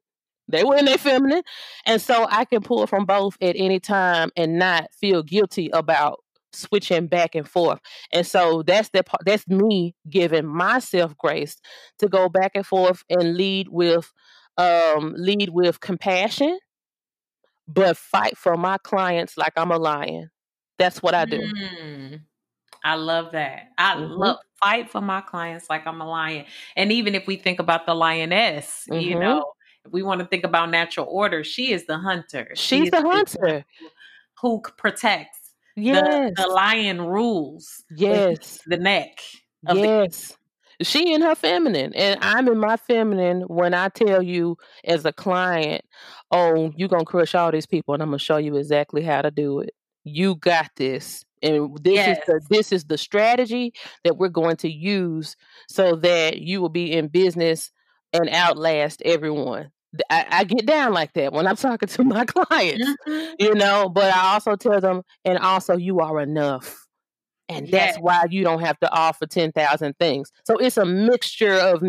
[0.48, 1.44] they were in their feminine
[1.86, 6.24] and so i can pull from both at any time and not feel guilty about
[6.56, 7.80] switching back and forth.
[8.12, 11.58] And so that's the that's me giving myself grace
[12.00, 14.12] to go back and forth and lead with
[14.58, 16.60] um lead with compassion,
[17.68, 20.30] but fight for my clients like I'm a lion.
[20.78, 21.40] That's what I do.
[21.40, 22.22] Mm,
[22.84, 23.70] I love that.
[23.78, 24.14] I mm-hmm.
[24.14, 26.46] love fight for my clients like I'm a lion.
[26.76, 29.00] And even if we think about the lioness, mm-hmm.
[29.02, 29.54] you know,
[29.90, 32.52] we want to think about natural order, she is the hunter.
[32.56, 33.66] She's the hunter
[34.42, 35.44] who protects
[35.76, 36.34] Yes.
[36.36, 37.84] The, the lion rules.
[37.96, 38.62] Yes.
[38.66, 39.20] The neck.
[39.74, 40.38] Yes.
[40.84, 41.94] She in her feminine.
[41.94, 45.84] And I'm in my feminine when I tell you as a client,
[46.32, 49.32] oh, you're gonna crush all these people and I'm gonna show you exactly how to
[49.32, 49.74] do it.
[50.04, 51.24] You got this.
[51.42, 52.18] And this yes.
[52.18, 55.36] is the this is the strategy that we're going to use
[55.68, 57.72] so that you will be in business
[58.14, 59.72] and outlast everyone.
[60.10, 63.34] I, I, get down like that when I'm talking to my clients, mm-hmm.
[63.40, 66.83] you know, but I also tell them, and also you are enough.
[67.50, 67.94] And yes.
[67.94, 70.32] that's why you don't have to offer 10,000 things.
[70.46, 71.84] So it's a mixture of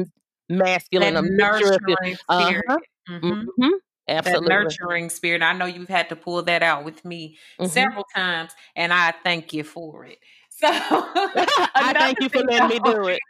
[0.48, 1.80] masculine, that a mixture of,
[2.28, 2.78] uh-huh.
[3.08, 3.26] Mm-hmm.
[3.26, 3.70] Mm-hmm.
[4.08, 4.48] Absolutely.
[4.48, 5.42] That nurturing spirit.
[5.42, 7.70] I know you've had to pull that out with me mm-hmm.
[7.70, 10.18] several times, and I thank you for it.
[10.50, 13.20] So I thank you for letting me do it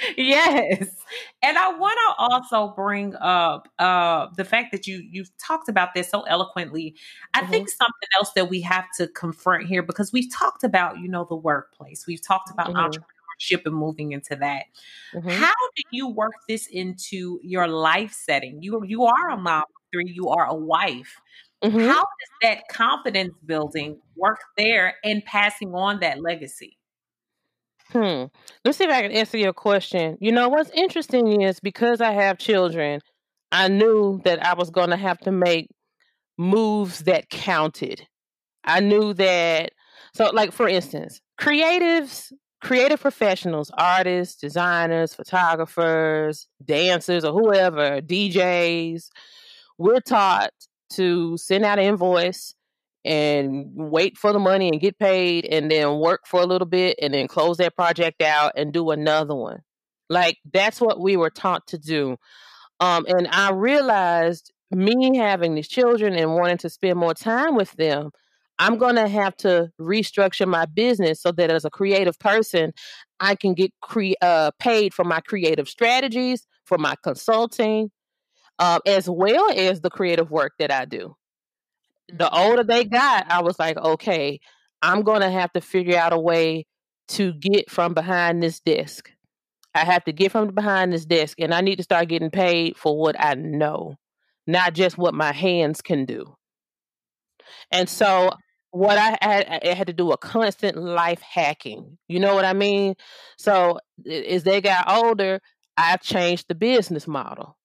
[0.16, 0.88] yes
[1.42, 5.94] and i want to also bring up uh the fact that you you've talked about
[5.94, 6.96] this so eloquently
[7.32, 7.50] i mm-hmm.
[7.50, 11.24] think something else that we have to confront here because we've talked about you know
[11.28, 12.78] the workplace we've talked about mm-hmm.
[12.78, 14.64] entrepreneurship and moving into that
[15.14, 15.28] mm-hmm.
[15.28, 20.10] how do you work this into your life setting you you are a mom three
[20.10, 21.20] you are a wife
[21.62, 21.78] mm-hmm.
[21.78, 26.76] how does that confidence building work there and passing on that legacy
[27.92, 28.24] Hmm.
[28.64, 30.16] Let's see if I can answer your question.
[30.20, 33.00] You know, what's interesting is because I have children,
[33.52, 35.68] I knew that I was going to have to make
[36.38, 38.06] moves that counted.
[38.64, 39.72] I knew that.
[40.14, 49.08] So, like, for instance, creatives, creative professionals, artists, designers, photographers, dancers, or whoever, DJs,
[49.78, 50.50] we're taught
[50.90, 52.54] to send out an invoice
[53.04, 56.98] and wait for the money and get paid and then work for a little bit
[57.02, 59.60] and then close that project out and do another one.
[60.08, 62.16] Like that's what we were taught to do.
[62.80, 67.72] Um, and I realized me having these children and wanting to spend more time with
[67.72, 68.10] them,
[68.58, 72.72] I'm going to have to restructure my business so that as a creative person,
[73.20, 77.90] I can get cre- uh, paid for my creative strategies, for my consulting,
[78.58, 81.16] uh, as well as the creative work that I do
[82.08, 82.36] the mm-hmm.
[82.36, 84.40] older they got, I was like, okay,
[84.82, 86.66] I'm going to have to figure out a way
[87.08, 89.10] to get from behind this desk.
[89.74, 92.76] I have to get from behind this desk and I need to start getting paid
[92.76, 93.96] for what I know,
[94.46, 96.36] not just what my hands can do.
[97.70, 98.30] And so
[98.70, 101.98] what I had, I had to do a constant life hacking.
[102.08, 102.94] You know what I mean?
[103.36, 105.40] So as they got older,
[105.76, 107.56] I've changed the business model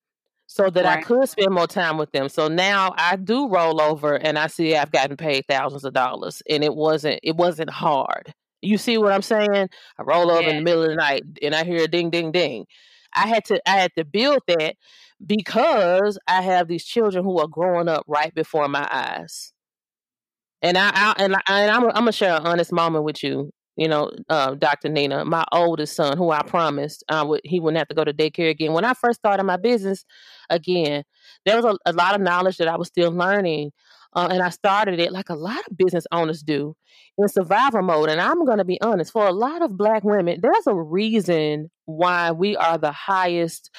[0.51, 0.97] so that right.
[0.97, 2.27] I could spend more time with them.
[2.27, 6.41] So now I do roll over and I see I've gotten paid thousands of dollars
[6.49, 8.33] and it wasn't it wasn't hard.
[8.63, 9.69] You see what I'm saying?
[9.99, 10.49] I roll over yeah.
[10.49, 12.65] in the middle of the night and I hear a ding ding ding.
[13.13, 14.75] I had to I had to build that
[15.23, 19.53] because I have these children who are growing up right before my eyes.
[20.63, 23.51] And I, I and, I, and I'm, I'm gonna share an honest moment with you
[23.79, 24.89] you know, uh, Dr.
[24.89, 28.13] Nina, my oldest son, who I promised uh, would, he wouldn't have to go to
[28.13, 28.73] daycare again.
[28.73, 30.03] When I first started my business,
[30.49, 31.03] again,
[31.45, 33.71] there was a, a lot of knowledge that I was still learning.
[34.13, 36.75] Uh, and I started it like a lot of business owners do
[37.17, 38.09] in survival mode.
[38.09, 41.69] And I'm going to be honest, for a lot of Black women, there's a reason
[41.85, 43.69] why we are the highest.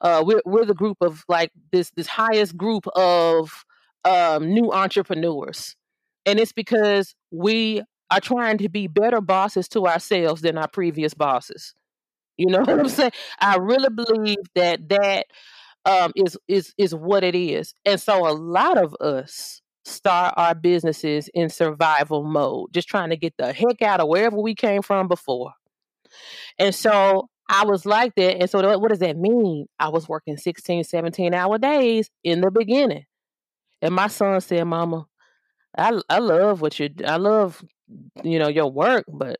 [0.00, 3.64] Uh, we're we're the group of like this this highest group of
[4.04, 5.76] um, new entrepreneurs,
[6.24, 11.14] and it's because we are trying to be better bosses to ourselves than our previous
[11.14, 11.74] bosses.
[12.36, 13.12] You know what I'm saying?
[13.38, 15.26] I really believe that that
[15.84, 20.54] um, is is is what it is, and so a lot of us start our
[20.54, 24.82] businesses in survival mode, just trying to get the heck out of wherever we came
[24.82, 25.52] from before.
[26.58, 28.36] And so I was like that.
[28.38, 29.66] And so what does that mean?
[29.78, 33.04] I was working 16, 17 hour days in the beginning.
[33.82, 35.06] And my son said, Mama,
[35.76, 37.64] I I love what you I love
[38.22, 39.38] you know, your work, but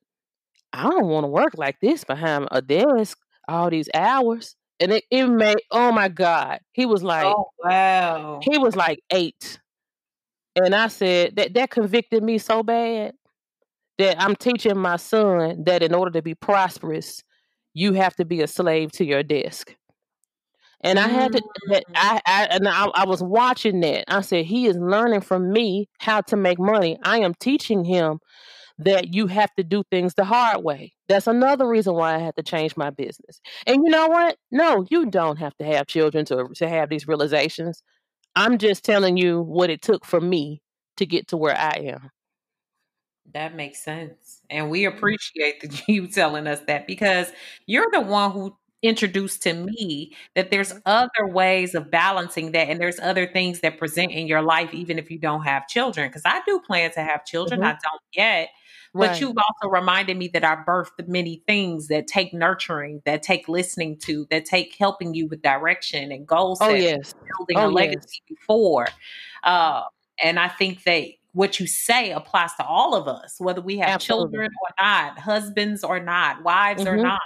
[0.73, 4.57] I don't want to work like this behind a desk all these hours.
[4.79, 6.61] And it, it made, oh my God.
[6.73, 8.41] He was like, oh, wow.
[8.43, 9.61] He was like eight.
[10.57, 13.13] And I said, that, that convicted me so bad
[13.99, 17.23] that I'm teaching my son that in order to be prosperous,
[17.75, 19.75] you have to be a slave to your desk.
[20.83, 21.83] And I had to, mm.
[21.94, 24.04] I, I, and I, I was watching that.
[24.08, 26.98] I said, he is learning from me how to make money.
[27.02, 28.18] I am teaching him
[28.78, 30.94] that you have to do things the hard way.
[31.08, 33.40] That's another reason why I had to change my business.
[33.66, 34.38] And you know what?
[34.50, 37.83] No, you don't have to have children to, to have these realizations.
[38.35, 40.62] I'm just telling you what it took for me
[40.96, 42.10] to get to where I am.
[43.33, 44.40] That makes sense.
[44.48, 47.31] And we appreciate you telling us that because
[47.66, 50.81] you're the one who introduced to me that there's mm-hmm.
[50.87, 54.98] other ways of balancing that and there's other things that present in your life even
[54.98, 57.68] if you don't have children because i do plan to have children mm-hmm.
[57.68, 58.48] i don't yet
[58.94, 59.08] right.
[59.08, 63.48] but you've also reminded me that i birthed many things that take nurturing that take
[63.48, 67.14] listening to that take helping you with direction and goal setting oh, yes.
[67.37, 68.38] building oh, a legacy yes.
[68.38, 68.88] before
[69.44, 69.83] uh,
[70.22, 73.90] and i think that what you say applies to all of us whether we have
[73.90, 74.24] Absolutely.
[74.24, 76.94] children or not husbands or not wives mm-hmm.
[76.94, 77.20] or not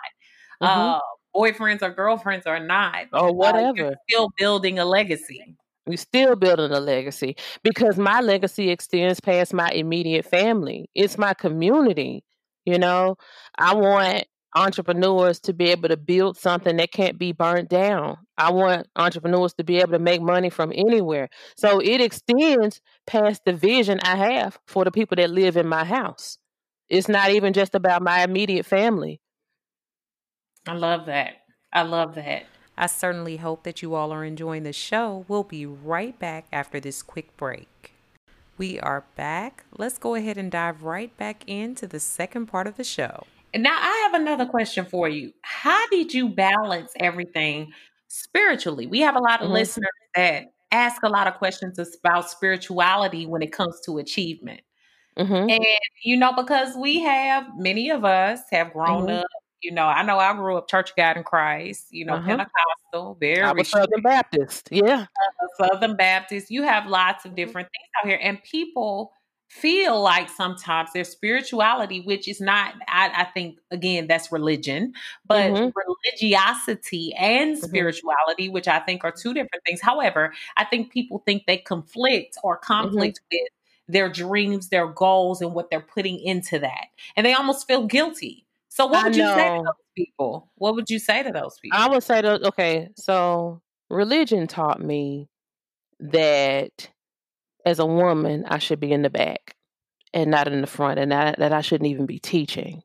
[0.60, 0.66] mm-hmm.
[0.66, 0.98] uh,
[1.34, 5.56] boyfriends or girlfriends or not, or whatever, uh, still building a legacy.
[5.86, 10.88] We still building a legacy because my legacy extends past my immediate family.
[10.94, 12.24] It's my community.
[12.64, 13.16] You know,
[13.58, 14.24] I want
[14.54, 18.16] entrepreneurs to be able to build something that can't be burnt down.
[18.38, 21.28] I want entrepreneurs to be able to make money from anywhere.
[21.56, 25.84] So it extends past the vision I have for the people that live in my
[25.84, 26.38] house.
[26.88, 29.20] It's not even just about my immediate family.
[30.66, 31.34] I love that.
[31.72, 32.44] I love that.
[32.76, 35.24] I certainly hope that you all are enjoying the show.
[35.28, 37.92] We'll be right back after this quick break.
[38.56, 39.64] We are back.
[39.76, 43.26] Let's go ahead and dive right back into the second part of the show.
[43.54, 45.32] Now I have another question for you.
[45.42, 47.72] How did you balance everything
[48.08, 48.86] spiritually?
[48.86, 49.54] We have a lot of mm-hmm.
[49.54, 54.62] listeners that ask a lot of questions about spirituality when it comes to achievement.
[55.16, 55.50] Mm-hmm.
[55.50, 55.66] And,
[56.02, 59.18] you know, because we have, many of us have grown mm-hmm.
[59.18, 59.26] up
[59.64, 62.26] you know, I know I grew up Church of God in Christ, you know, uh-huh.
[62.26, 64.68] Pentecostal, very I was Southern Baptist.
[64.70, 65.06] Yeah.
[65.06, 66.50] Uh, Southern Baptist.
[66.50, 67.36] You have lots of mm-hmm.
[67.36, 68.20] different things out here.
[68.22, 69.12] And people
[69.48, 74.92] feel like sometimes their spirituality, which is not, I, I think, again, that's religion,
[75.26, 75.70] but mm-hmm.
[75.74, 77.64] religiosity and mm-hmm.
[77.64, 79.80] spirituality, which I think are two different things.
[79.80, 82.66] However, I think people think they conflict or mm-hmm.
[82.66, 83.36] conflict mm-hmm.
[83.42, 83.48] with
[83.88, 86.86] their dreams, their goals, and what they're putting into that.
[87.16, 88.43] And they almost feel guilty
[88.74, 90.50] so what would you say to those people?
[90.56, 91.78] What would you say to those people?
[91.78, 95.28] I would say to okay, so religion taught me
[96.00, 96.90] that
[97.64, 99.54] as a woman I should be in the back
[100.12, 102.82] and not in the front and that, that I shouldn't even be teaching.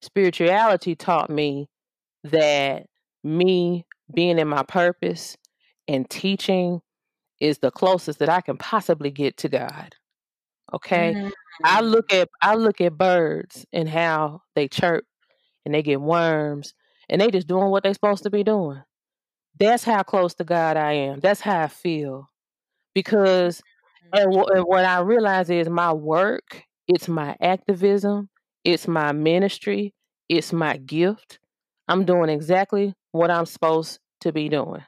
[0.00, 1.68] Spirituality taught me
[2.24, 2.86] that
[3.22, 5.36] me being in my purpose
[5.86, 6.80] and teaching
[7.38, 9.94] is the closest that I can possibly get to God.
[10.72, 11.12] Okay?
[11.14, 11.28] Mm-hmm.
[11.64, 15.04] I look at I look at birds and how they chirp
[15.68, 16.72] and they get worms
[17.10, 18.82] and they just doing what they supposed to be doing.
[19.60, 21.20] That's how close to God I am.
[21.20, 22.30] That's how I feel.
[22.94, 24.18] Because mm-hmm.
[24.18, 28.30] and, w- and what I realize is my work, it's my activism,
[28.64, 29.92] it's my ministry,
[30.30, 31.38] it's my gift.
[31.86, 34.82] I'm doing exactly what I'm supposed to be doing.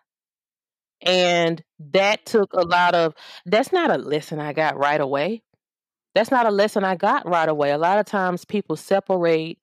[1.03, 1.63] And
[1.93, 3.15] that took a lot of,
[3.45, 5.43] that's not a lesson I got right away.
[6.15, 7.71] That's not a lesson I got right away.
[7.71, 9.59] A lot of times people separate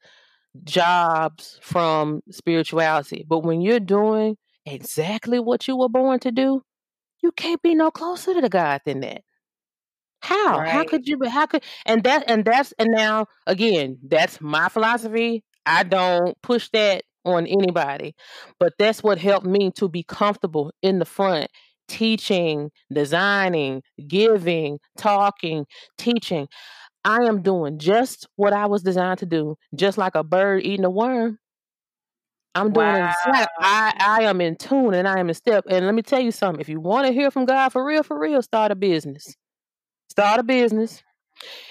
[0.63, 3.25] jobs from spirituality.
[3.27, 6.61] But when you're doing exactly what you were born to do,
[7.21, 9.21] you can't be no closer to the God than that.
[10.21, 10.59] How?
[10.59, 10.69] Right.
[10.69, 14.69] How could you be how could and that and that's and now again, that's my
[14.69, 15.43] philosophy.
[15.65, 18.15] I don't push that on anybody.
[18.59, 21.51] But that's what helped me to be comfortable in the front,
[21.87, 25.65] teaching, designing, giving, talking,
[25.97, 26.47] teaching.
[27.07, 30.83] I am doing just what I was designed to do, just like a bird eating
[30.83, 31.39] a worm.
[32.53, 33.13] I'm doing wow.
[33.25, 33.55] exactly.
[33.61, 35.63] I I am in tune and I am in step.
[35.69, 36.59] And let me tell you something.
[36.59, 39.37] If you want to hear from God for real, for real, start a business.
[40.09, 41.01] Start a business,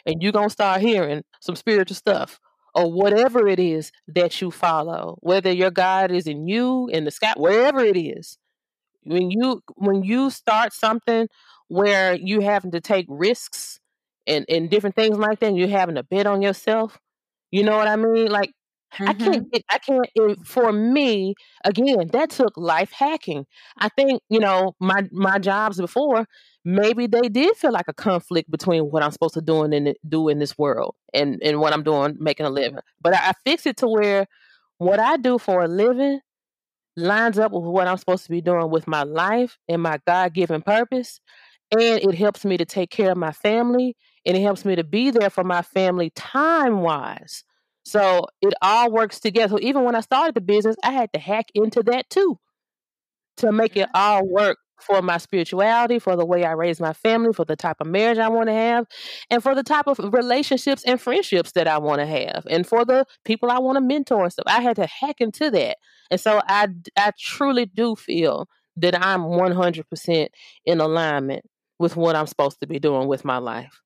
[0.07, 2.41] and you're gonna start hearing some spiritual stuff
[2.75, 5.19] or whatever it is that you follow.
[5.21, 8.39] Whether your God is in you, in the sky, wherever it is.
[9.03, 11.29] When you when you start something
[11.69, 13.81] where you having to take risks
[14.27, 15.55] and and different things like that.
[15.55, 16.99] You're having to bet on yourself.
[17.51, 18.29] You know what I mean?
[18.29, 18.53] Like
[18.95, 19.09] mm-hmm.
[19.09, 19.53] I can't.
[19.53, 20.09] Get, I can't.
[20.15, 23.47] It, for me, again, that took life hacking.
[23.79, 26.27] I think you know my my jobs before.
[26.65, 30.29] Maybe they did feel like a conflict between what I'm supposed to do and do
[30.29, 32.81] in this world and and what I'm doing making a living.
[33.01, 34.27] But I, I fix it to where
[34.79, 36.21] what I do for a living
[36.97, 40.35] lines up with what I'm supposed to be doing with my life and my God
[40.35, 41.21] given purpose.
[41.73, 43.97] And it helps me to take care of my family
[44.27, 47.45] and it helps me to be there for my family time wise.
[47.85, 49.57] So it all works together.
[49.57, 52.39] So even when I started the business, I had to hack into that too
[53.37, 53.97] to make it mm-hmm.
[53.97, 57.77] all work for my spirituality, for the way I raise my family, for the type
[57.81, 58.87] of marriage I want to have,
[59.31, 62.85] and for the type of relationships and friendships that I want to have, and for
[62.85, 64.45] the people I want to mentor and stuff.
[64.47, 65.79] I had to hack into that.
[66.11, 70.29] And so I, I truly do feel that I'm 100%
[70.67, 71.45] in alignment
[71.79, 73.81] with what I'm supposed to be doing with my life.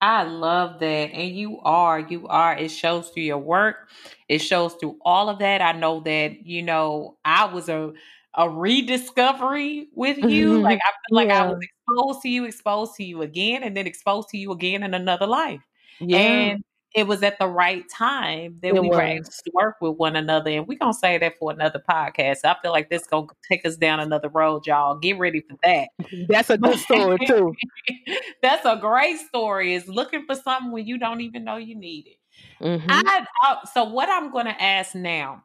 [0.00, 0.86] I love that.
[0.86, 2.56] And you are, you are.
[2.56, 3.88] It shows through your work.
[4.28, 5.62] It shows through all of that.
[5.62, 7.92] I know that, you know, I was a
[8.36, 10.60] a rediscovery with you.
[10.60, 11.44] Like I feel like yeah.
[11.44, 14.82] I was exposed to you, exposed to you again, and then exposed to you again
[14.82, 15.60] in another life.
[16.00, 16.18] Yeah.
[16.18, 16.64] And
[16.96, 18.96] it was at the right time that it we was.
[18.96, 20.50] were able to work with one another.
[20.50, 22.38] And we're gonna say that for another podcast.
[22.42, 24.96] I feel like this gonna take us down another road, y'all.
[24.96, 25.88] Get ready for that.
[26.28, 27.54] That's a good story too.
[28.42, 29.74] That's a great story.
[29.74, 32.64] Is looking for something when you don't even know you need it.
[32.64, 32.90] Mm-hmm.
[32.90, 35.44] I, I, so what I'm gonna ask now,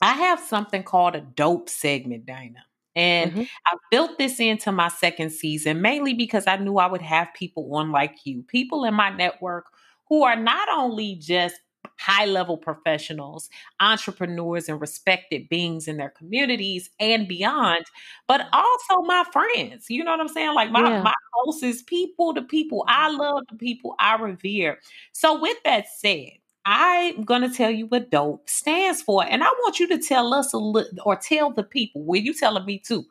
[0.00, 2.58] I have something called a dope segment, Dana.
[2.96, 3.42] And mm-hmm.
[3.42, 7.74] I built this into my second season mainly because I knew I would have people
[7.76, 9.66] on like you, people in my network
[10.12, 11.54] who are not only just
[11.98, 13.48] high level professionals,
[13.80, 17.86] entrepreneurs, and respected beings in their communities and beyond,
[18.28, 19.86] but also my friends.
[19.88, 20.54] You know what I'm saying?
[20.54, 21.02] Like my, yeah.
[21.02, 24.80] my closest people, the people I love, the people I revere.
[25.12, 26.32] So, with that said,
[26.66, 29.24] I'm going to tell you what DOPE stands for.
[29.24, 32.34] And I want you to tell us a little, or tell the people, will you
[32.34, 33.06] telling me too?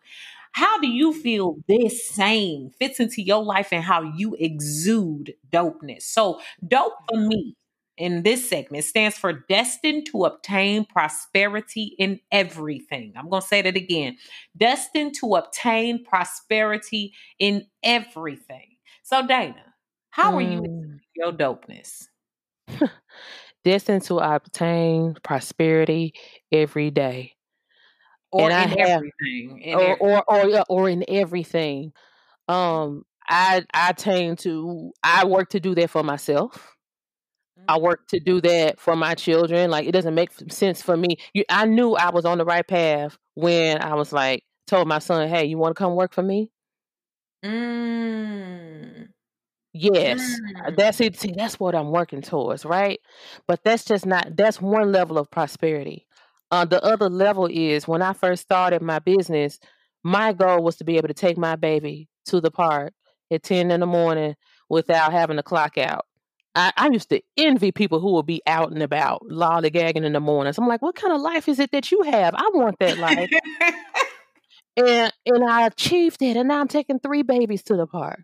[0.53, 6.03] How do you feel this same fits into your life and how you exude dopeness?
[6.03, 7.55] So, dope for me
[7.97, 13.13] in this segment stands for destined to obtain prosperity in everything.
[13.15, 14.17] I'm going to say that again
[14.57, 18.77] destined to obtain prosperity in everything.
[19.03, 19.63] So, Dana,
[20.09, 20.99] how are you mm.
[21.15, 22.07] your dopeness?
[23.63, 26.13] destined to obtain prosperity
[26.51, 27.33] every day
[28.31, 31.93] or and in I have, everything, in or, or or yeah, or in everything.
[32.47, 36.75] Um, I I tend to I work to do that for myself.
[37.67, 37.83] I mm-hmm.
[37.83, 39.69] work to do that for my children.
[39.69, 41.17] Like it doesn't make sense for me.
[41.33, 44.99] You, I knew I was on the right path when I was like told my
[44.99, 46.51] son, "Hey, you want to come work for me?"
[47.43, 49.07] Mm.
[49.73, 50.75] Yes, mm.
[50.75, 51.17] that's it.
[51.17, 52.99] See, that's what I'm working towards, right?
[53.47, 54.35] But that's just not.
[54.35, 56.07] That's one level of prosperity.
[56.51, 59.57] Uh, the other level is when I first started my business,
[60.03, 62.93] my goal was to be able to take my baby to the park
[63.31, 64.35] at 10 in the morning
[64.69, 66.05] without having to clock out.
[66.53, 70.19] I, I used to envy people who would be out and about, lollygagging in the
[70.19, 70.57] mornings.
[70.57, 72.35] I'm like, what kind of life is it that you have?
[72.35, 73.29] I want that life.
[74.75, 78.21] and and I achieved it, and now I'm taking three babies to the park.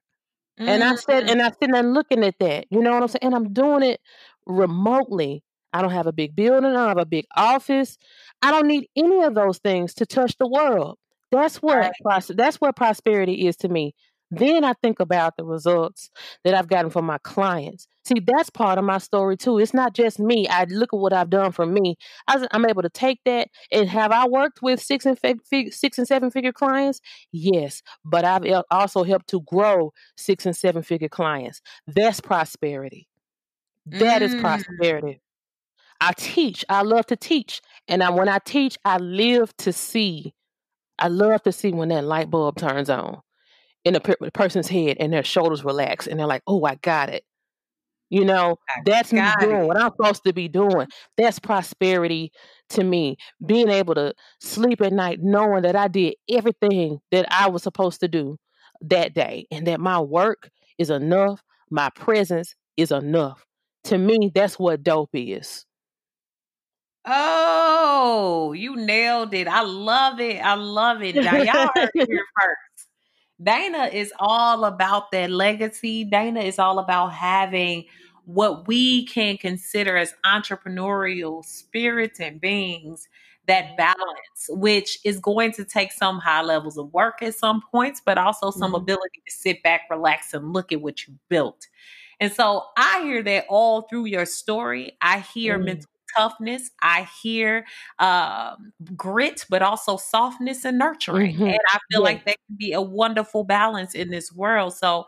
[0.59, 0.69] Mm-hmm.
[0.69, 3.19] And I said, and I sitting there looking at that, you know what I'm saying?
[3.21, 4.01] And I'm doing it
[4.45, 5.43] remotely
[5.73, 6.71] I don't have a big building.
[6.71, 7.97] I don't have a big office.
[8.41, 10.97] I don't need any of those things to touch the world.
[11.31, 12.23] That's what right.
[12.29, 13.93] that's what prosperity is to me.
[14.29, 16.09] Then I think about the results
[16.43, 17.87] that I've gotten from my clients.
[18.05, 19.57] See, that's part of my story too.
[19.59, 20.47] It's not just me.
[20.49, 21.95] I look at what I've done for me.
[22.27, 25.97] I, am able to take that and have I worked with six and fig- six
[25.97, 26.99] and seven figure clients?
[27.31, 31.61] Yes, but I've also helped to grow six and seven figure clients.
[31.87, 33.07] That's prosperity.
[33.85, 34.25] That mm.
[34.25, 35.21] is prosperity.
[35.99, 36.63] I teach.
[36.69, 37.61] I love to teach.
[37.87, 40.33] And I, when I teach, I live to see.
[40.99, 43.21] I love to see when that light bulb turns on
[43.85, 47.09] in a per- person's head and their shoulders relax and they're like, oh, I got
[47.09, 47.23] it.
[48.09, 49.67] You know, that's me doing it.
[49.67, 50.87] what I'm supposed to be doing.
[51.17, 52.31] That's prosperity
[52.69, 53.17] to me.
[53.45, 57.99] Being able to sleep at night knowing that I did everything that I was supposed
[57.99, 58.37] to do
[58.81, 63.45] that day and that my work is enough, my presence is enough.
[63.85, 65.66] To me, that's what dope is.
[67.09, 69.47] Oh, you nailed it.
[69.47, 70.39] I love it.
[70.39, 71.15] I love it.
[71.15, 72.87] Now, y'all heard it here first.
[73.41, 76.03] Dana is all about that legacy.
[76.03, 77.85] Dana is all about having
[78.25, 83.07] what we can consider as entrepreneurial spirits and beings
[83.47, 88.01] that balance, which is going to take some high levels of work at some points,
[88.05, 88.81] but also some mm-hmm.
[88.81, 91.67] ability to sit back, relax, and look at what you built.
[92.19, 94.97] And so I hear that all through your story.
[95.01, 95.65] I hear mm.
[95.65, 96.71] mental toughness.
[96.81, 97.65] I hear
[97.99, 98.55] uh,
[98.95, 101.35] grit, but also softness and nurturing.
[101.35, 101.43] Mm-hmm.
[101.43, 102.05] And I feel yeah.
[102.05, 104.73] like that can be a wonderful balance in this world.
[104.73, 105.07] So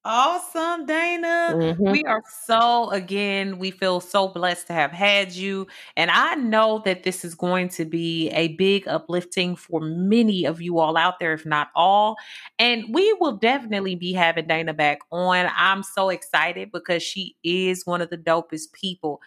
[0.06, 1.54] Awesome, Dana.
[1.56, 1.92] Mm-hmm.
[1.92, 5.66] We are so, again, we feel so blessed to have had you.
[5.96, 10.62] And I know that this is going to be a big uplifting for many of
[10.62, 12.18] you all out there, if not all.
[12.60, 15.50] And we will definitely be having Dana back on.
[15.56, 19.22] I'm so excited because she is one of the dopest people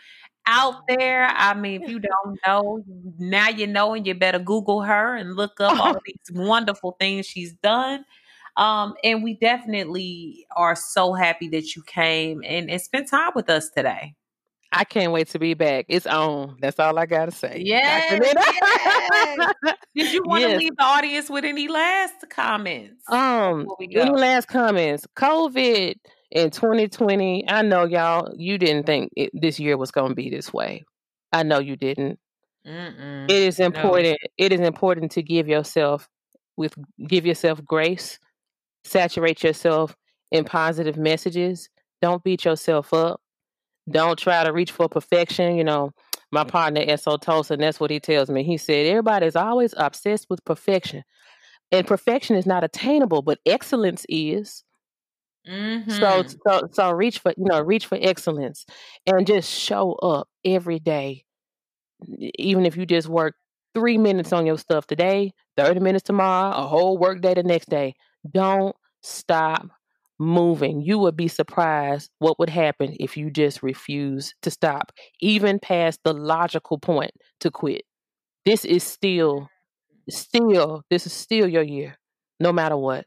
[0.47, 1.25] out there.
[1.25, 2.83] I mean, if you don't know,
[3.19, 7.25] now you know, and you better Google her and look up all these wonderful things
[7.25, 8.05] she's done.
[8.57, 13.51] Um, and we definitely are so happy that you came and, and spent time with
[13.51, 14.15] us today.
[14.73, 15.87] I can't wait to be back.
[15.89, 16.57] It's on.
[16.61, 17.63] That's all I gotta say.
[17.65, 18.21] Yes.
[18.21, 19.55] yes.
[19.95, 20.53] Did you want yes.
[20.53, 23.03] to leave the audience with any last comments?
[23.09, 25.07] Um, any last comments?
[25.17, 25.95] COVID
[26.31, 27.49] in 2020.
[27.49, 28.35] I know y'all.
[28.37, 30.85] You didn't think it, this year was going to be this way.
[31.33, 32.19] I know you didn't.
[32.65, 34.19] It is important.
[34.21, 34.29] No.
[34.39, 36.09] It is important to give yourself
[36.57, 36.75] with
[37.07, 38.19] give yourself grace
[38.87, 39.97] saturate yourself
[40.31, 41.69] in positive messages.
[42.03, 43.21] Don't beat yourself up.
[43.91, 45.57] Don't try to reach for perfection.
[45.57, 45.93] You know,
[46.33, 48.43] my partner Esso Tosa, that's what he tells me.
[48.43, 51.05] He said everybody's always obsessed with perfection.
[51.73, 54.65] And perfection is not attainable, but excellence is.
[55.49, 55.91] Mm-hmm.
[55.91, 58.67] So, so, so reach for you know, reach for excellence,
[59.07, 61.25] and just show up every day.
[62.39, 63.37] Even if you just work
[63.73, 67.69] three minutes on your stuff today, thirty minutes tomorrow, a whole work day the next
[67.69, 67.95] day.
[68.33, 69.69] Don't stop
[70.19, 70.81] moving.
[70.81, 76.01] You would be surprised what would happen if you just refuse to stop, even past
[76.05, 77.83] the logical point to quit.
[78.45, 79.49] This is still,
[80.09, 81.99] still, this is still your year,
[82.41, 83.07] no matter what.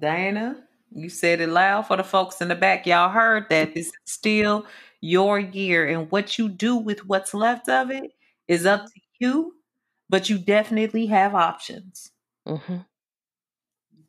[0.00, 0.56] Dana,
[0.90, 2.86] you said it loud for the folks in the back.
[2.86, 3.74] Y'all heard that.
[3.74, 4.66] This is still
[5.00, 8.10] your year, and what you do with what's left of it
[8.48, 9.54] is up to you,
[10.08, 12.10] but you definitely have options.
[12.48, 12.78] Mm-hmm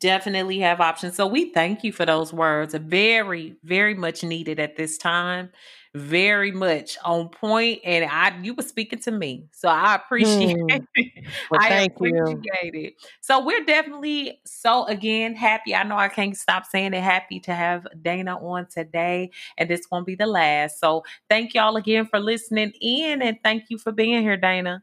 [0.00, 1.16] definitely have options.
[1.16, 2.74] So we thank you for those words.
[2.74, 5.50] Very, very much needed at this time.
[5.94, 7.80] Very much on point.
[7.84, 9.46] And I you were speaking to me.
[9.52, 10.86] So I appreciate mm.
[10.94, 11.24] it.
[11.50, 12.84] Well, I appreciate you.
[12.84, 12.94] it.
[13.20, 15.74] So we're definitely so again happy.
[15.74, 17.02] I know I can't stop saying it.
[17.02, 19.30] Happy to have Dana on today.
[19.56, 20.78] And this won't be the last.
[20.78, 24.82] So thank y'all again for listening in and thank you for being here, Dana.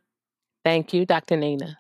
[0.64, 1.38] Thank you, Dr.
[1.38, 1.78] Nina.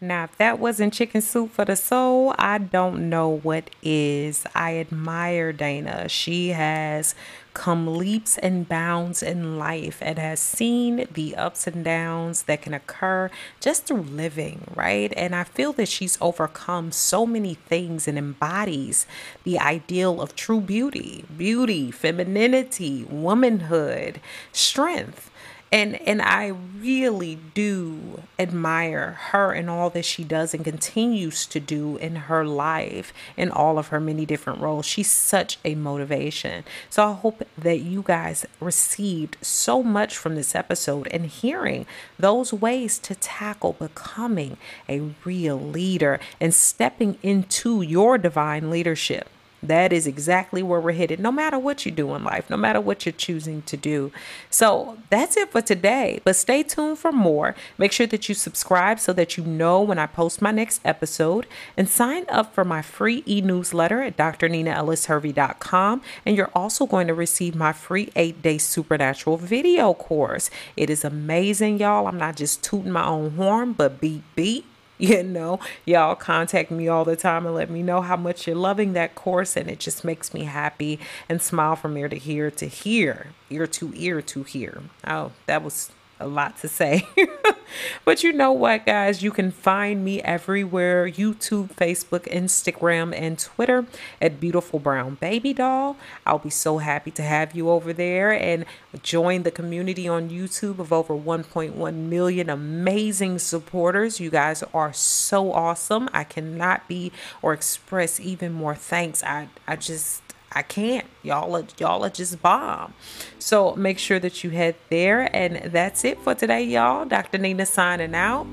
[0.00, 4.44] Now, if that wasn't chicken soup for the soul, I don't know what is.
[4.54, 6.08] I admire Dana.
[6.08, 7.16] She has
[7.52, 12.74] come leaps and bounds in life and has seen the ups and downs that can
[12.74, 13.28] occur
[13.58, 15.12] just through living, right?
[15.16, 19.04] And I feel that she's overcome so many things and embodies
[19.42, 24.20] the ideal of true beauty beauty, femininity, womanhood,
[24.52, 25.28] strength
[25.70, 31.60] and and I really do admire her and all that she does and continues to
[31.60, 34.86] do in her life in all of her many different roles.
[34.86, 36.64] She's such a motivation.
[36.88, 41.86] So I hope that you guys received so much from this episode and hearing
[42.18, 44.56] those ways to tackle becoming
[44.88, 49.28] a real leader and stepping into your divine leadership.
[49.62, 52.80] That is exactly where we're headed, no matter what you do in life, no matter
[52.80, 54.12] what you're choosing to do.
[54.50, 56.20] So that's it for today.
[56.24, 57.56] But stay tuned for more.
[57.76, 61.46] Make sure that you subscribe so that you know when I post my next episode
[61.76, 66.02] and sign up for my free e newsletter at drninaellishervey.com.
[66.24, 70.50] And you're also going to receive my free eight day supernatural video course.
[70.76, 72.06] It is amazing, y'all.
[72.06, 74.64] I'm not just tooting my own horn, but beat, beat
[75.08, 78.56] You know, y'all contact me all the time and let me know how much you're
[78.56, 79.56] loving that course.
[79.56, 83.68] And it just makes me happy and smile from ear to ear to hear, ear
[83.68, 84.82] to ear to hear.
[85.06, 87.06] Oh, that was a lot to say.
[88.04, 89.22] but you know what, guys?
[89.22, 93.86] You can find me everywhere YouTube, Facebook, Instagram, and Twitter
[94.20, 95.96] at Beautiful Brown Baby Doll.
[96.26, 98.64] I'll be so happy to have you over there and
[99.02, 104.20] join the community on YouTube of over 1.1 million amazing supporters.
[104.20, 106.08] You guys are so awesome.
[106.12, 107.12] I cannot be
[107.42, 109.22] or express even more thanks.
[109.22, 111.06] I, I just I can't.
[111.22, 112.94] Y'all are y'all are just bomb.
[113.38, 115.34] So make sure that you head there.
[115.34, 117.04] And that's it for today, y'all.
[117.04, 117.38] Dr.
[117.38, 118.46] Nina signing out.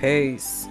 [0.00, 0.68] Peace.